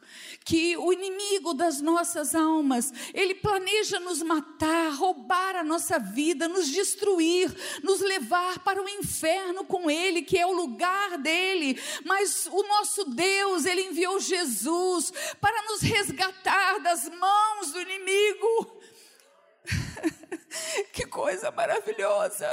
que 0.45 0.75
o 0.77 0.91
inimigo 0.91 1.53
das 1.53 1.81
nossas 1.81 2.35
almas, 2.35 2.93
ele 3.13 3.35
planeja 3.35 3.99
nos 3.99 4.21
matar, 4.21 4.91
roubar 4.93 5.55
a 5.55 5.63
nossa 5.63 5.97
vida, 5.99 6.47
nos 6.47 6.67
destruir, 6.69 7.53
nos 7.81 8.01
levar 8.01 8.59
para 8.59 8.81
o 8.81 8.89
inferno 8.89 9.63
com 9.63 9.89
ele, 9.89 10.21
que 10.21 10.37
é 10.37 10.45
o 10.45 10.53
lugar 10.53 11.17
dele. 11.17 11.79
Mas 12.05 12.47
o 12.51 12.63
nosso 12.63 13.05
Deus, 13.05 13.65
ele 13.65 13.83
enviou 13.83 14.19
Jesus 14.19 15.11
para 15.39 15.63
nos 15.63 15.81
resgatar 15.81 16.79
das 16.79 17.09
mãos 17.09 17.71
do 17.71 17.81
inimigo. 17.81 18.82
que 20.91 21.05
coisa 21.05 21.51
maravilhosa! 21.51 22.49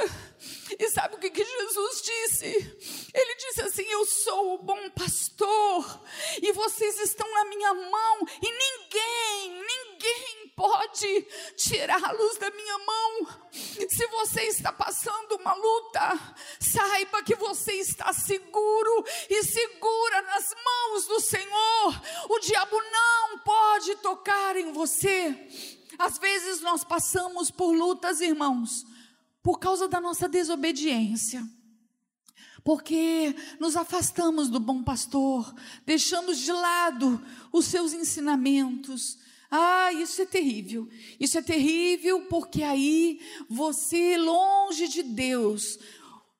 E 0.77 0.89
sabe 0.89 1.15
o 1.15 1.19
que, 1.19 1.29
que 1.29 1.43
Jesus 1.43 2.01
disse? 2.01 3.09
Ele 3.13 3.35
disse 3.35 3.61
assim: 3.61 3.83
Eu 3.83 4.05
sou 4.05 4.55
o 4.55 4.63
bom 4.63 4.89
pastor, 4.91 6.01
e 6.41 6.51
vocês 6.51 6.99
estão 6.99 7.29
na 7.31 7.45
minha 7.45 7.73
mão, 7.73 8.27
e 8.41 8.51
ninguém, 8.51 9.65
ninguém 9.65 10.51
pode 10.55 11.27
tirá-los 11.55 12.37
da 12.37 12.49
minha 12.51 12.77
mão. 12.79 13.27
Se 13.51 14.07
você 14.07 14.43
está 14.43 14.71
passando 14.71 15.35
uma 15.35 15.53
luta, 15.53 16.35
saiba 16.59 17.23
que 17.23 17.35
você 17.35 17.73
está 17.73 18.13
seguro 18.13 19.05
e 19.29 19.43
segura 19.43 20.21
nas 20.23 20.53
mãos 20.65 21.07
do 21.07 21.19
Senhor. 21.19 22.01
O 22.29 22.39
diabo 22.39 22.81
não 22.91 23.39
pode 23.39 23.95
tocar 23.97 24.55
em 24.55 24.71
você. 24.71 25.80
Às 26.01 26.17
vezes 26.17 26.61
nós 26.61 26.83
passamos 26.83 27.51
por 27.51 27.73
lutas, 27.73 28.21
irmãos, 28.21 28.85
por 29.43 29.59
causa 29.59 29.87
da 29.87 30.01
nossa 30.01 30.27
desobediência. 30.27 31.47
Porque 32.63 33.35
nos 33.59 33.75
afastamos 33.75 34.49
do 34.49 34.59
bom 34.59 34.81
pastor, 34.81 35.53
deixamos 35.85 36.39
de 36.39 36.51
lado 36.51 37.23
os 37.51 37.65
seus 37.65 37.93
ensinamentos. 37.93 39.19
Ah, 39.49 39.93
isso 39.93 40.23
é 40.23 40.25
terrível. 40.25 40.89
Isso 41.19 41.37
é 41.37 41.41
terrível 41.41 42.25
porque 42.29 42.63
aí 42.63 43.19
você, 43.47 44.17
longe 44.17 44.87
de 44.87 45.03
Deus, 45.03 45.77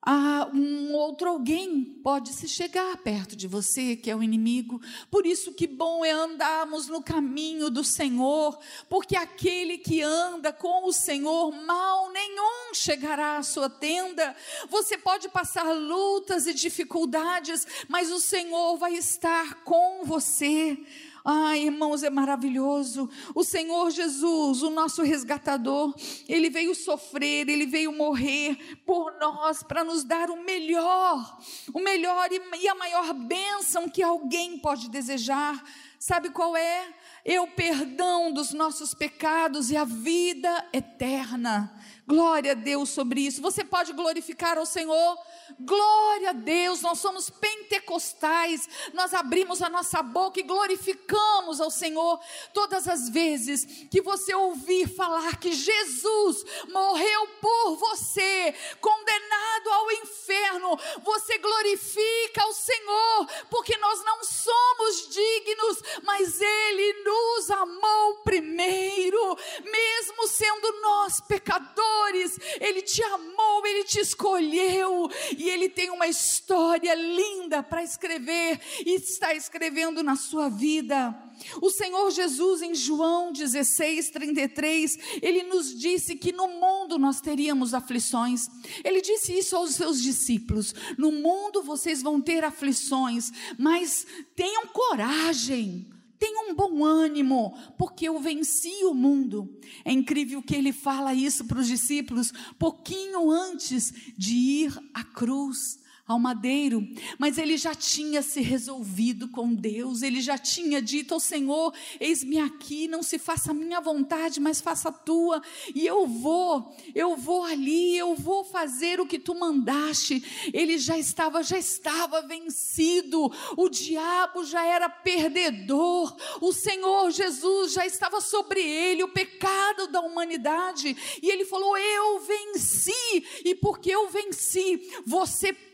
ah, 0.04 0.50
um 0.52 0.92
outro 0.94 1.28
alguém 1.28 1.84
pode 1.84 2.32
se 2.32 2.48
chegar 2.48 2.96
perto 2.96 3.36
de 3.36 3.46
você, 3.46 3.94
que 3.94 4.10
é 4.10 4.16
o 4.16 4.22
inimigo. 4.22 4.80
Por 5.08 5.24
isso 5.24 5.52
que 5.52 5.64
bom 5.64 6.04
é 6.04 6.10
andarmos 6.10 6.88
no 6.88 7.00
caminho 7.00 7.70
do 7.70 7.84
Senhor, 7.84 8.58
porque 8.88 9.14
aquele 9.14 9.78
que 9.78 10.02
anda 10.02 10.52
com 10.52 10.88
o 10.88 10.92
Senhor, 10.92 11.52
mal 11.52 12.10
nenhum 12.10 12.74
chegará 12.74 13.36
à 13.36 13.44
sua 13.44 13.70
tenda. 13.70 14.34
Você 14.68 14.98
pode 14.98 15.28
passar 15.28 15.72
lutas 15.72 16.48
e 16.48 16.54
dificuldades, 16.54 17.64
mas 17.88 18.10
o 18.10 18.18
Senhor 18.18 18.76
vai 18.78 18.94
estar 18.94 19.62
com 19.62 20.04
você. 20.04 20.76
Ah, 21.24 21.56
irmãos, 21.56 22.02
é 22.02 22.10
maravilhoso. 22.10 23.08
O 23.34 23.44
Senhor 23.44 23.90
Jesus, 23.90 24.62
o 24.62 24.70
nosso 24.70 25.02
resgatador, 25.02 25.94
ele 26.28 26.50
veio 26.50 26.74
sofrer, 26.74 27.48
ele 27.48 27.66
veio 27.66 27.92
morrer 27.92 28.80
por 28.84 29.12
nós 29.20 29.62
para 29.62 29.84
nos 29.84 30.02
dar 30.02 30.30
o 30.30 30.42
melhor, 30.42 31.38
o 31.72 31.78
melhor 31.78 32.28
e 32.32 32.68
a 32.68 32.74
maior 32.74 33.12
bênção 33.14 33.88
que 33.88 34.02
alguém 34.02 34.58
pode 34.58 34.90
desejar. 34.90 35.62
Sabe 35.98 36.30
qual 36.30 36.56
é? 36.56 36.92
e 37.24 37.38
o 37.38 37.46
perdão 37.46 38.32
dos 38.32 38.52
nossos 38.52 38.94
pecados 38.94 39.70
e 39.70 39.76
a 39.76 39.84
vida 39.84 40.66
eterna. 40.72 41.72
Glória 42.06 42.52
a 42.52 42.54
Deus 42.54 42.90
sobre 42.90 43.20
isso. 43.20 43.40
Você 43.40 43.62
pode 43.62 43.92
glorificar 43.92 44.58
ao 44.58 44.66
Senhor 44.66 45.16
Glória 45.60 46.30
a 46.30 46.32
Deus, 46.32 46.82
nós 46.82 46.98
somos 46.98 47.30
pentecostais, 47.30 48.68
nós 48.92 49.12
abrimos 49.14 49.62
a 49.62 49.68
nossa 49.68 50.02
boca 50.02 50.40
e 50.40 50.42
glorificamos 50.42 51.60
ao 51.60 51.70
Senhor 51.70 52.20
todas 52.52 52.88
as 52.88 53.08
vezes 53.08 53.64
que 53.90 54.00
você 54.00 54.34
ouvir 54.34 54.88
falar 54.88 55.36
que 55.38 55.52
Jesus 55.52 56.44
morreu 56.68 57.26
por 57.40 57.76
você, 57.76 58.54
condenado 58.80 59.70
ao 59.70 59.92
inferno, 59.92 60.78
você 61.02 61.38
glorifica 61.38 62.42
ao 62.42 62.52
Senhor, 62.52 63.26
porque 63.50 63.76
nós 63.78 64.04
não 64.04 64.22
somos 64.24 65.08
dignos, 65.08 65.82
mas 66.02 66.40
Ele 66.40 67.04
nos 67.04 67.50
amou 67.50 68.16
primeiro, 68.24 69.36
mesmo 69.64 70.28
sendo 70.28 70.80
nós 70.80 71.20
pecadores, 71.20 72.38
Ele 72.60 72.82
te 72.82 73.02
amou, 73.02 73.66
Ele 73.66 73.84
te 73.84 74.00
escolheu 74.00 75.08
e 75.42 75.50
ele 75.50 75.68
tem 75.68 75.90
uma 75.90 76.06
história 76.06 76.94
linda 76.94 77.64
para 77.64 77.82
escrever 77.82 78.60
e 78.86 78.94
está 78.94 79.34
escrevendo 79.34 80.00
na 80.00 80.14
sua 80.14 80.48
vida. 80.48 81.12
O 81.60 81.68
Senhor 81.68 82.08
Jesus, 82.12 82.62
em 82.62 82.76
João 82.76 83.32
16, 83.32 84.10
33, 84.10 84.98
ele 85.20 85.42
nos 85.42 85.76
disse 85.76 86.14
que 86.14 86.30
no 86.30 86.46
mundo 86.46 86.96
nós 86.96 87.20
teríamos 87.20 87.74
aflições. 87.74 88.48
Ele 88.84 89.00
disse 89.00 89.36
isso 89.36 89.56
aos 89.56 89.74
seus 89.74 90.00
discípulos: 90.00 90.72
No 90.96 91.10
mundo 91.10 91.60
vocês 91.60 92.02
vão 92.02 92.20
ter 92.20 92.44
aflições, 92.44 93.32
mas 93.58 94.06
tenham 94.36 94.68
coragem. 94.68 95.90
Tenha 96.22 96.52
um 96.52 96.54
bom 96.54 96.84
ânimo, 96.84 97.52
porque 97.76 98.06
eu 98.06 98.16
venci 98.20 98.84
o 98.84 98.94
mundo. 98.94 99.58
É 99.84 99.90
incrível 99.90 100.40
que 100.40 100.54
ele 100.54 100.72
fala 100.72 101.12
isso 101.12 101.44
para 101.46 101.58
os 101.58 101.66
discípulos 101.66 102.32
pouquinho 102.60 103.28
antes 103.28 103.92
de 104.16 104.32
ir 104.32 104.78
à 104.94 105.02
cruz 105.02 105.80
ao 106.12 106.18
madeiro, 106.18 106.86
mas 107.18 107.38
ele 107.38 107.56
já 107.56 107.74
tinha 107.74 108.22
se 108.22 108.40
resolvido 108.40 109.28
com 109.28 109.52
Deus, 109.52 110.02
ele 110.02 110.20
já 110.20 110.38
tinha 110.38 110.80
dito 110.80 111.14
ao 111.14 111.20
Senhor: 111.20 111.74
Eis-me 111.98 112.38
aqui, 112.38 112.86
não 112.86 113.02
se 113.02 113.18
faça 113.18 113.50
a 113.50 113.54
minha 113.54 113.80
vontade, 113.80 114.40
mas 114.40 114.60
faça 114.60 114.90
a 114.90 114.92
tua, 114.92 115.42
e 115.74 115.86
eu 115.86 116.06
vou, 116.06 116.76
eu 116.94 117.16
vou 117.16 117.44
ali, 117.44 117.96
eu 117.96 118.14
vou 118.14 118.44
fazer 118.44 119.00
o 119.00 119.06
que 119.06 119.18
tu 119.18 119.34
mandaste. 119.34 120.22
Ele 120.52 120.78
já 120.78 120.98
estava, 120.98 121.42
já 121.42 121.58
estava 121.58 122.22
vencido, 122.22 123.30
o 123.56 123.68
diabo 123.68 124.44
já 124.44 124.64
era 124.64 124.88
perdedor, 124.88 126.14
o 126.40 126.52
Senhor 126.52 127.10
Jesus 127.10 127.72
já 127.72 127.86
estava 127.86 128.20
sobre 128.20 128.60
ele, 128.60 129.02
o 129.02 129.08
pecado 129.08 129.86
da 129.88 130.00
humanidade, 130.00 130.96
e 131.22 131.30
ele 131.30 131.44
falou: 131.44 131.76
Eu 131.76 132.20
venci, 132.20 133.24
e 133.44 133.54
porque 133.54 133.90
eu 133.90 134.08
venci, 134.08 134.90
você 135.06 135.52
pode 135.52 135.71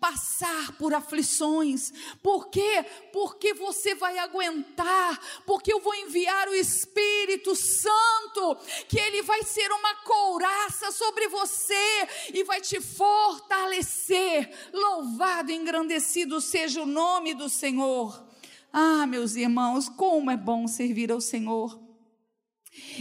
passar 0.00 0.72
por 0.76 0.94
aflições. 0.94 1.92
Por 2.22 2.48
quê? 2.48 2.84
Porque 3.12 3.54
você 3.54 3.94
vai 3.94 4.18
aguentar, 4.18 5.18
porque 5.46 5.72
eu 5.72 5.80
vou 5.80 5.94
enviar 5.94 6.48
o 6.48 6.54
Espírito 6.54 7.54
Santo, 7.56 8.56
que 8.88 8.98
ele 8.98 9.22
vai 9.22 9.42
ser 9.42 9.70
uma 9.72 9.94
couraça 9.96 10.92
sobre 10.92 11.28
você 11.28 12.08
e 12.32 12.44
vai 12.44 12.60
te 12.60 12.80
fortalecer. 12.80 14.50
Louvado 14.72 15.50
e 15.50 15.54
engrandecido 15.54 16.40
seja 16.40 16.82
o 16.82 16.86
nome 16.86 17.34
do 17.34 17.48
Senhor. 17.48 18.28
Ah, 18.72 19.06
meus 19.06 19.34
irmãos, 19.34 19.88
como 19.88 20.30
é 20.30 20.36
bom 20.36 20.68
servir 20.68 21.10
ao 21.10 21.20
Senhor. 21.20 21.78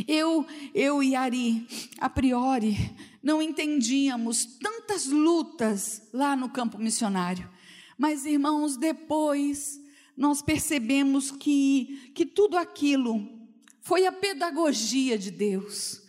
Eu, 0.07 0.45
eu 0.73 1.03
e 1.03 1.15
Ari, 1.15 1.67
a 1.99 2.09
priori, 2.09 2.75
não 3.21 3.41
entendíamos 3.41 4.45
tantas 4.45 5.07
lutas 5.07 6.01
lá 6.13 6.35
no 6.35 6.49
campo 6.49 6.77
missionário. 6.77 7.49
Mas, 7.97 8.25
irmãos, 8.25 8.77
depois 8.77 9.79
nós 10.15 10.41
percebemos 10.41 11.31
que, 11.31 12.11
que 12.15 12.25
tudo 12.25 12.57
aquilo 12.57 13.27
foi 13.81 14.05
a 14.05 14.11
pedagogia 14.11 15.17
de 15.17 15.31
Deus 15.31 16.01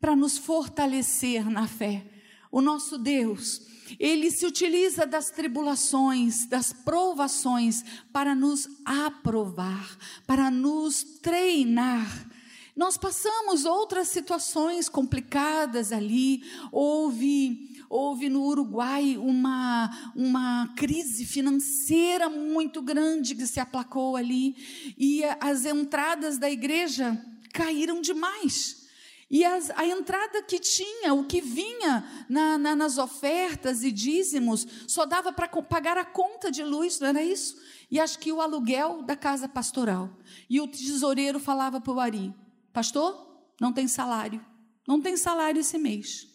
para 0.00 0.16
nos 0.16 0.38
fortalecer 0.38 1.48
na 1.48 1.66
fé. 1.68 2.04
O 2.50 2.60
nosso 2.60 2.98
Deus, 2.98 3.62
ele 3.98 4.30
se 4.30 4.46
utiliza 4.46 5.06
das 5.06 5.30
tribulações, 5.30 6.46
das 6.46 6.72
provações, 6.72 7.84
para 8.12 8.34
nos 8.34 8.68
aprovar, 8.84 9.96
para 10.26 10.50
nos 10.50 11.02
treinar 11.20 12.35
nós 12.76 12.96
passamos 12.98 13.64
outras 13.64 14.08
situações 14.08 14.88
complicadas 14.88 15.92
ali. 15.92 16.42
Houve 16.70 17.74
houve 17.88 18.28
no 18.28 18.42
Uruguai 18.42 19.16
uma, 19.16 20.12
uma 20.14 20.74
crise 20.76 21.24
financeira 21.24 22.28
muito 22.28 22.82
grande 22.82 23.34
que 23.34 23.46
se 23.46 23.60
aplacou 23.60 24.16
ali, 24.16 24.56
e 24.98 25.22
as 25.40 25.64
entradas 25.64 26.36
da 26.36 26.50
igreja 26.50 27.16
caíram 27.52 28.00
demais. 28.00 28.84
E 29.28 29.44
as, 29.44 29.70
a 29.70 29.84
entrada 29.84 30.40
que 30.42 30.58
tinha, 30.58 31.12
o 31.12 31.24
que 31.24 31.40
vinha 31.40 32.04
na, 32.28 32.56
na, 32.56 32.76
nas 32.76 32.96
ofertas 32.96 33.82
e 33.82 33.90
dízimos, 33.90 34.66
só 34.86 35.04
dava 35.04 35.32
para 35.32 35.48
pagar 35.62 35.98
a 35.98 36.04
conta 36.04 36.50
de 36.50 36.62
luz, 36.62 37.00
não 37.00 37.08
era 37.08 37.22
isso? 37.22 37.56
E 37.90 37.98
acho 37.98 38.20
que 38.20 38.30
o 38.32 38.40
aluguel 38.40 39.02
da 39.02 39.16
casa 39.16 39.48
pastoral. 39.48 40.10
E 40.48 40.60
o 40.60 40.68
tesoureiro 40.68 41.40
falava 41.40 41.80
para 41.80 41.92
o 41.92 41.98
Ari: 41.98 42.32
Pastor, 42.76 43.16
não 43.58 43.72
tem 43.72 43.88
salário. 43.88 44.44
Não 44.86 45.00
tem 45.00 45.16
salário 45.16 45.60
esse 45.60 45.78
mês. 45.78 46.26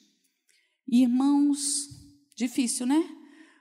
Irmãos, 0.87 1.87
difícil, 2.35 2.87
né? 2.87 3.07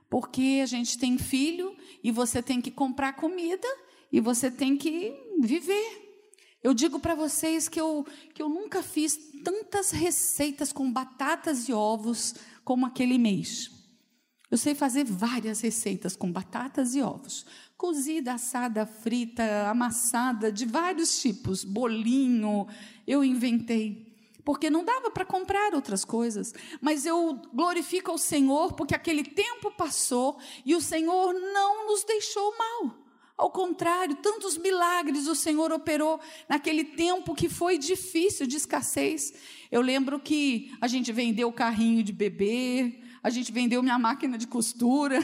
Porque 0.09 0.61
a 0.63 0.67
gente 0.67 0.97
tem 0.97 1.19
filho 1.19 1.77
e 2.03 2.11
você 2.11 2.43
tem 2.43 2.59
que 2.59 2.71
comprar 2.71 3.13
comida 3.13 3.69
e 4.11 4.19
você 4.19 4.51
tem 4.51 4.79
que 4.79 5.13
viver. 5.43 6.25
Eu 6.63 6.73
digo 6.73 6.99
para 6.99 7.15
vocês 7.15 7.69
que 7.69 7.79
eu, 7.79 8.07
que 8.35 8.41
eu 8.41 8.49
nunca 8.49 8.83
fiz 8.83 9.15
tantas 9.45 9.91
receitas 9.91 10.73
com 10.73 10.91
batatas 10.91 11.69
e 11.69 11.75
ovos 11.75 12.35
como 12.65 12.87
aquele 12.87 13.19
mês. 13.19 13.71
Eu 14.51 14.59
sei 14.59 14.75
fazer 14.75 15.05
várias 15.05 15.61
receitas 15.61 16.17
com 16.17 16.31
batatas 16.31 16.95
e 16.95 17.03
ovos 17.03 17.47
cozida, 17.81 18.35
assada, 18.35 18.85
frita, 18.85 19.71
amassada, 19.71 20.53
de 20.53 20.67
vários 20.67 21.19
tipos, 21.19 21.65
bolinho, 21.65 22.69
eu 23.07 23.25
inventei. 23.25 24.07
Porque 24.45 24.69
não 24.69 24.85
dava 24.85 25.11
para 25.11 25.25
comprar 25.25 25.73
outras 25.73 26.05
coisas, 26.05 26.53
mas 26.79 27.07
eu 27.07 27.41
glorifico 27.55 28.11
ao 28.11 28.19
Senhor 28.19 28.75
porque 28.75 28.95
aquele 28.95 29.25
tempo 29.25 29.71
passou 29.71 30.39
e 30.63 30.75
o 30.75 30.81
Senhor 30.83 31.33
não 31.33 31.87
nos 31.87 32.05
deixou 32.05 32.55
mal. 32.59 32.99
Ao 33.35 33.51
contrário, 33.51 34.17
tantos 34.17 34.59
milagres 34.59 35.27
o 35.27 35.35
Senhor 35.35 35.73
operou 35.73 36.21
naquele 36.47 36.85
tempo 36.85 37.35
que 37.35 37.49
foi 37.49 37.79
difícil 37.79 38.47
de 38.47 38.59
escassez. 38.59 39.33
Eu 39.73 39.81
lembro 39.81 40.21
que 40.21 40.71
a 40.83 40.87
gente 40.87 41.11
vendeu 41.13 41.49
o 41.49 41.53
carrinho 41.53 42.03
de 42.03 42.13
bebê, 42.13 43.01
a 43.23 43.31
gente 43.31 43.53
vendeu 43.53 43.83
minha 43.83 43.99
máquina 43.99 44.39
de 44.39 44.47
costura. 44.47 45.21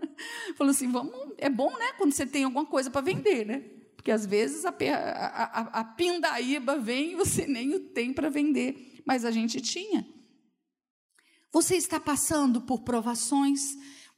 Falou 0.56 0.70
assim: 0.70 0.90
vamos, 0.90 1.12
é 1.38 1.48
bom, 1.50 1.70
né? 1.76 1.92
Quando 1.98 2.12
você 2.12 2.26
tem 2.26 2.44
alguma 2.44 2.66
coisa 2.66 2.90
para 2.90 3.00
vender, 3.00 3.44
né? 3.44 3.60
Porque 3.96 4.10
às 4.10 4.26
vezes 4.26 4.64
a, 4.64 4.70
a, 4.70 5.44
a, 5.44 5.80
a 5.80 5.84
pindaíba 5.84 6.78
vem 6.78 7.12
e 7.12 7.16
você 7.16 7.46
nem 7.46 7.74
o 7.74 7.80
tem 7.80 8.12
para 8.12 8.28
vender. 8.28 9.02
Mas 9.06 9.24
a 9.24 9.30
gente 9.30 9.60
tinha. 9.60 10.06
Você 11.52 11.76
está 11.76 12.00
passando 12.00 12.60
por 12.60 12.80
provações, 12.80 13.60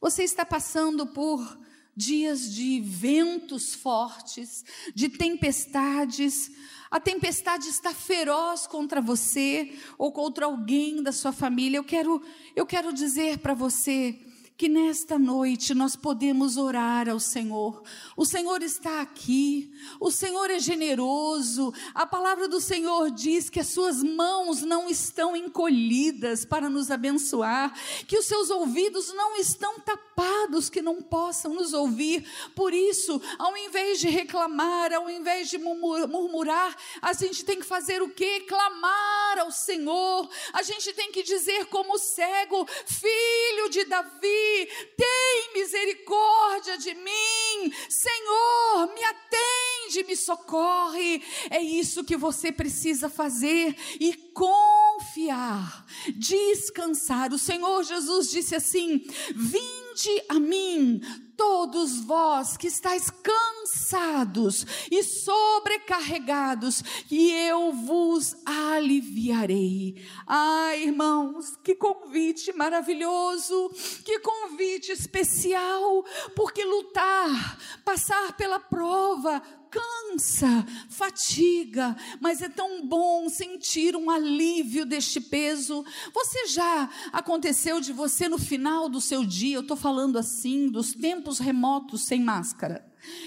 você 0.01 0.23
está 0.23 0.45
passando 0.45 1.05
por 1.07 1.59
dias 1.95 2.53
de 2.53 2.79
ventos 2.81 3.73
fortes, 3.73 4.63
de 4.93 5.09
tempestades. 5.09 6.51
A 6.89 6.99
tempestade 6.99 7.67
está 7.67 7.93
feroz 7.93 8.65
contra 8.65 9.01
você 9.01 9.77
ou 9.97 10.11
contra 10.11 10.45
alguém 10.45 11.03
da 11.03 11.11
sua 11.11 11.31
família. 11.31 11.77
Eu 11.77 11.83
quero, 11.83 12.21
eu 12.55 12.65
quero 12.65 12.93
dizer 12.93 13.39
para 13.39 13.53
você 13.53 14.19
que 14.57 14.67
nesta 14.67 15.19
noite 15.19 15.75
nós 15.75 15.95
podemos 15.95 16.57
orar 16.57 17.07
ao 17.07 17.19
Senhor. 17.19 17.83
O 18.15 18.25
Senhor 18.25 18.63
está 18.63 19.01
aqui, 19.01 19.71
o 19.99 20.09
Senhor 20.09 20.49
é 20.49 20.57
generoso. 20.57 21.71
A 21.93 22.07
palavra 22.07 22.47
do 22.47 22.59
Senhor 22.59 23.11
diz 23.11 23.51
que 23.51 23.59
as 23.59 23.67
suas 23.67 24.01
mãos 24.01 24.63
não 24.63 24.89
estão 24.89 25.35
encolhidas 25.35 26.43
para 26.43 26.71
nos 26.71 26.89
abençoar, 26.89 27.71
que 28.07 28.17
os 28.17 28.25
seus 28.25 28.49
ouvidos 28.49 29.13
não 29.13 29.37
estão 29.37 29.79
tapados 29.79 30.71
que 30.71 30.81
não 30.81 31.03
possam 31.03 31.53
nos 31.53 31.71
ouvir. 31.73 32.27
Por 32.55 32.73
isso, 32.73 33.21
ao 33.37 33.55
invés 33.55 33.99
de 33.99 34.09
reclamar, 34.09 34.91
ao 34.91 35.07
invés 35.07 35.51
de 35.51 35.59
murmurar, 35.59 36.75
a 36.99 37.13
gente 37.13 37.45
tem 37.45 37.59
que 37.59 37.65
fazer 37.65 38.01
o 38.01 38.09
quê? 38.09 38.39
Clamar 38.47 39.37
ao 39.37 39.51
Senhor. 39.51 40.27
A 40.51 40.63
gente 40.63 40.91
tem 40.93 41.11
que 41.11 41.21
dizer 41.21 41.67
como 41.67 41.99
cego, 41.99 42.67
filho 42.87 43.69
de 43.69 43.85
Davi, 43.85 44.46
tem 44.95 45.53
misericórdia 45.53 46.77
de 46.77 46.93
mim, 46.93 47.73
Senhor, 47.89 48.93
me 48.93 49.03
atende 49.03 49.57
me 50.03 50.15
socorre. 50.15 51.23
É 51.49 51.61
isso 51.61 52.03
que 52.03 52.17
você 52.17 52.51
precisa 52.51 53.09
fazer 53.09 53.75
e 53.99 54.13
confiar, 54.33 55.85
descansar. 56.15 57.33
O 57.33 57.39
Senhor 57.39 57.83
Jesus 57.83 58.29
disse 58.29 58.55
assim: 58.55 59.05
Vinde 59.35 60.23
a 60.29 60.39
mim, 60.39 61.01
todos 61.37 61.99
vós 61.99 62.57
que 62.57 62.67
estáis 62.67 63.09
cansados 63.09 64.65
e 64.91 65.03
sobrecarregados, 65.03 66.83
e 67.09 67.31
eu 67.31 67.71
vos 67.71 68.35
aliviarei. 68.43 70.03
Ah, 70.25 70.75
irmãos, 70.75 71.55
que 71.63 71.75
convite 71.75 72.51
maravilhoso, 72.51 73.69
que 74.03 74.19
convite 74.19 74.91
especial, 74.91 76.03
porque 76.35 76.65
lutar, 76.65 77.57
passar 77.85 78.35
pela 78.35 78.59
prova, 78.59 79.41
cansa, 79.69 80.65
fatiga, 80.89 81.95
mas 82.19 82.41
é 82.41 82.49
tão 82.49 82.85
bom 82.87 83.29
sentir 83.29 83.95
um 83.95 84.09
alívio 84.09 84.85
deste 84.85 85.19
peso. 85.19 85.85
Você 86.13 86.47
já 86.47 86.89
aconteceu 87.11 87.79
de 87.79 87.93
você 87.93 88.27
no 88.29 88.37
final 88.37 88.89
do 88.89 89.01
seu 89.01 89.25
dia, 89.25 89.57
eu 89.57 89.61
estou 89.61 89.77
falando 89.77 90.17
assim, 90.17 90.69
dos 90.69 90.93
tempos 90.93 91.26
remotos 91.39 92.05
sem 92.05 92.21
máscara, 92.21 92.85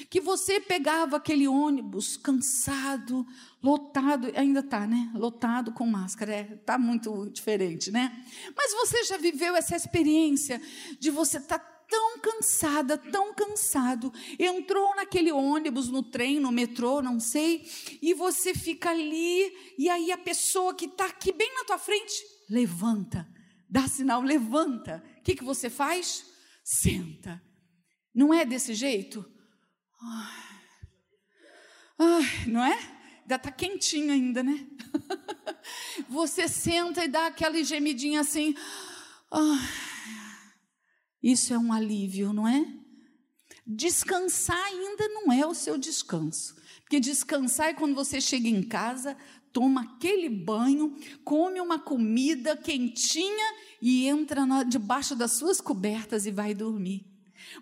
que 0.08 0.20
você 0.20 0.60
pegava 0.60 1.16
aquele 1.16 1.46
ônibus 1.46 2.16
cansado, 2.16 3.26
lotado, 3.62 4.30
ainda 4.34 4.60
está, 4.60 4.86
né? 4.86 5.10
Lotado 5.14 5.72
com 5.72 5.86
máscara, 5.86 6.32
é, 6.32 6.44
tá 6.44 6.78
muito 6.78 7.30
diferente, 7.30 7.90
né? 7.90 8.24
Mas 8.56 8.72
você 8.72 9.04
já 9.04 9.16
viveu 9.16 9.54
essa 9.54 9.76
experiência 9.76 10.60
de 10.98 11.10
você 11.10 11.38
estar 11.38 11.58
tá 11.58 11.70
tão 11.90 12.18
cansada, 12.20 12.96
tão 12.96 13.34
cansado, 13.34 14.12
entrou 14.38 14.94
naquele 14.94 15.32
ônibus, 15.32 15.88
no 15.88 16.02
trem, 16.02 16.38
no 16.38 16.52
metrô, 16.52 17.02
não 17.02 17.18
sei, 17.18 17.68
e 18.00 18.14
você 18.14 18.54
fica 18.54 18.90
ali, 18.90 19.52
e 19.76 19.88
aí 19.88 20.12
a 20.12 20.18
pessoa 20.18 20.72
que 20.72 20.86
está 20.86 21.06
aqui 21.06 21.32
bem 21.32 21.52
na 21.56 21.64
tua 21.64 21.78
frente, 21.78 22.14
levanta, 22.48 23.28
dá 23.68 23.88
sinal, 23.88 24.22
levanta. 24.22 25.02
O 25.18 25.22
que, 25.22 25.34
que 25.34 25.44
você 25.44 25.68
faz? 25.68 26.24
Senta. 26.64 27.42
Não 28.14 28.34
é 28.34 28.44
desse 28.44 28.74
jeito? 28.74 29.24
Ai, 30.02 30.68
ai 31.98 32.46
não 32.46 32.64
é? 32.64 32.76
Ainda 33.20 33.36
está 33.36 33.52
quentinho 33.52 34.12
ainda, 34.12 34.42
né? 34.42 34.66
você 36.08 36.48
senta 36.48 37.04
e 37.04 37.08
dá 37.08 37.26
aquela 37.26 37.62
gemidinha 37.62 38.20
assim. 38.20 38.54
Ai, 39.30 39.68
isso 41.22 41.52
é 41.52 41.58
um 41.58 41.72
alívio, 41.72 42.32
não 42.32 42.48
é? 42.48 42.66
Descansar 43.66 44.64
ainda 44.64 45.08
não 45.08 45.32
é 45.32 45.46
o 45.46 45.54
seu 45.54 45.78
descanso. 45.78 46.56
Porque 46.80 46.98
descansar 46.98 47.68
é 47.68 47.74
quando 47.74 47.94
você 47.94 48.20
chega 48.20 48.48
em 48.48 48.62
casa, 48.62 49.16
toma 49.52 49.82
aquele 49.82 50.28
banho, 50.28 50.96
come 51.22 51.60
uma 51.60 51.78
comida 51.78 52.56
quentinha 52.56 53.54
e 53.80 54.06
entra 54.06 54.44
debaixo 54.64 55.14
das 55.14 55.32
suas 55.32 55.60
cobertas 55.60 56.26
e 56.26 56.32
vai 56.32 56.52
dormir. 56.52 57.09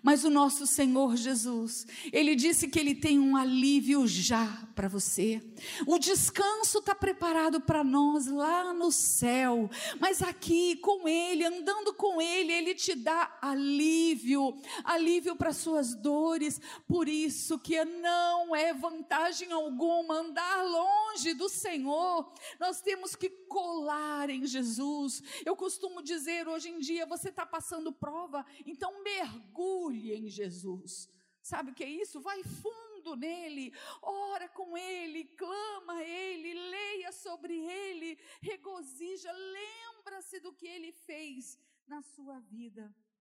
Mas 0.01 0.23
o 0.23 0.29
nosso 0.29 0.65
Senhor 0.65 1.15
Jesus, 1.15 1.85
Ele 2.11 2.35
disse 2.35 2.67
que 2.67 2.79
Ele 2.79 2.95
tem 2.95 3.19
um 3.19 3.35
alívio 3.35 4.07
já 4.07 4.45
para 4.75 4.87
você. 4.87 5.41
O 5.85 5.97
descanso 5.97 6.79
está 6.79 6.95
preparado 6.95 7.61
para 7.61 7.83
nós 7.83 8.27
lá 8.27 8.73
no 8.73 8.91
céu. 8.91 9.69
Mas 9.99 10.21
aqui, 10.21 10.77
com 10.77 11.07
Ele, 11.07 11.45
andando 11.45 11.93
com 11.93 12.21
Ele, 12.21 12.51
Ele 12.51 12.75
te 12.75 12.95
dá 12.95 13.37
alívio 13.41 14.49
alívio 14.83 15.35
para 15.35 15.53
suas 15.53 15.95
dores. 15.95 16.59
Por 16.87 17.07
isso 17.07 17.59
que 17.59 17.83
não 17.83 18.55
é 18.55 18.73
vantagem 18.73 19.51
alguma 19.51 20.15
andar 20.15 20.63
longe 20.63 21.33
do 21.33 21.49
Senhor. 21.49 22.31
Nós 22.59 22.81
temos 22.81 23.15
que 23.15 23.29
colar 23.29 24.29
em 24.29 24.45
Jesus. 24.45 25.21
Eu 25.45 25.55
costumo 25.55 26.01
dizer, 26.01 26.47
hoje 26.47 26.69
em 26.69 26.79
dia, 26.79 27.05
você 27.05 27.29
está 27.29 27.45
passando 27.45 27.91
prova, 27.91 28.45
então 28.65 29.03
mergulhe 29.03 29.68
mergulhe 29.69 30.13
em 30.13 30.27
Jesus. 30.27 31.09
Sabe 31.41 31.71
o 31.71 31.73
que 31.73 31.83
é 31.83 31.89
isso? 31.89 32.21
Vai 32.21 32.43
fundo 32.43 33.15
nele, 33.15 33.73
ora 34.01 34.47
com 34.49 34.77
ele, 34.77 35.23
clama 35.25 35.93
a 35.93 36.03
ele, 36.03 36.53
leia 36.53 37.11
sobre 37.11 37.55
ele, 37.55 38.19
regozija, 38.41 39.31
lembra-se 39.31 40.39
do 40.39 40.53
que 40.53 40.67
ele 40.67 40.91
fez 40.91 41.57
na 41.87 42.01
sua 42.01 42.39
vida. 42.39 42.93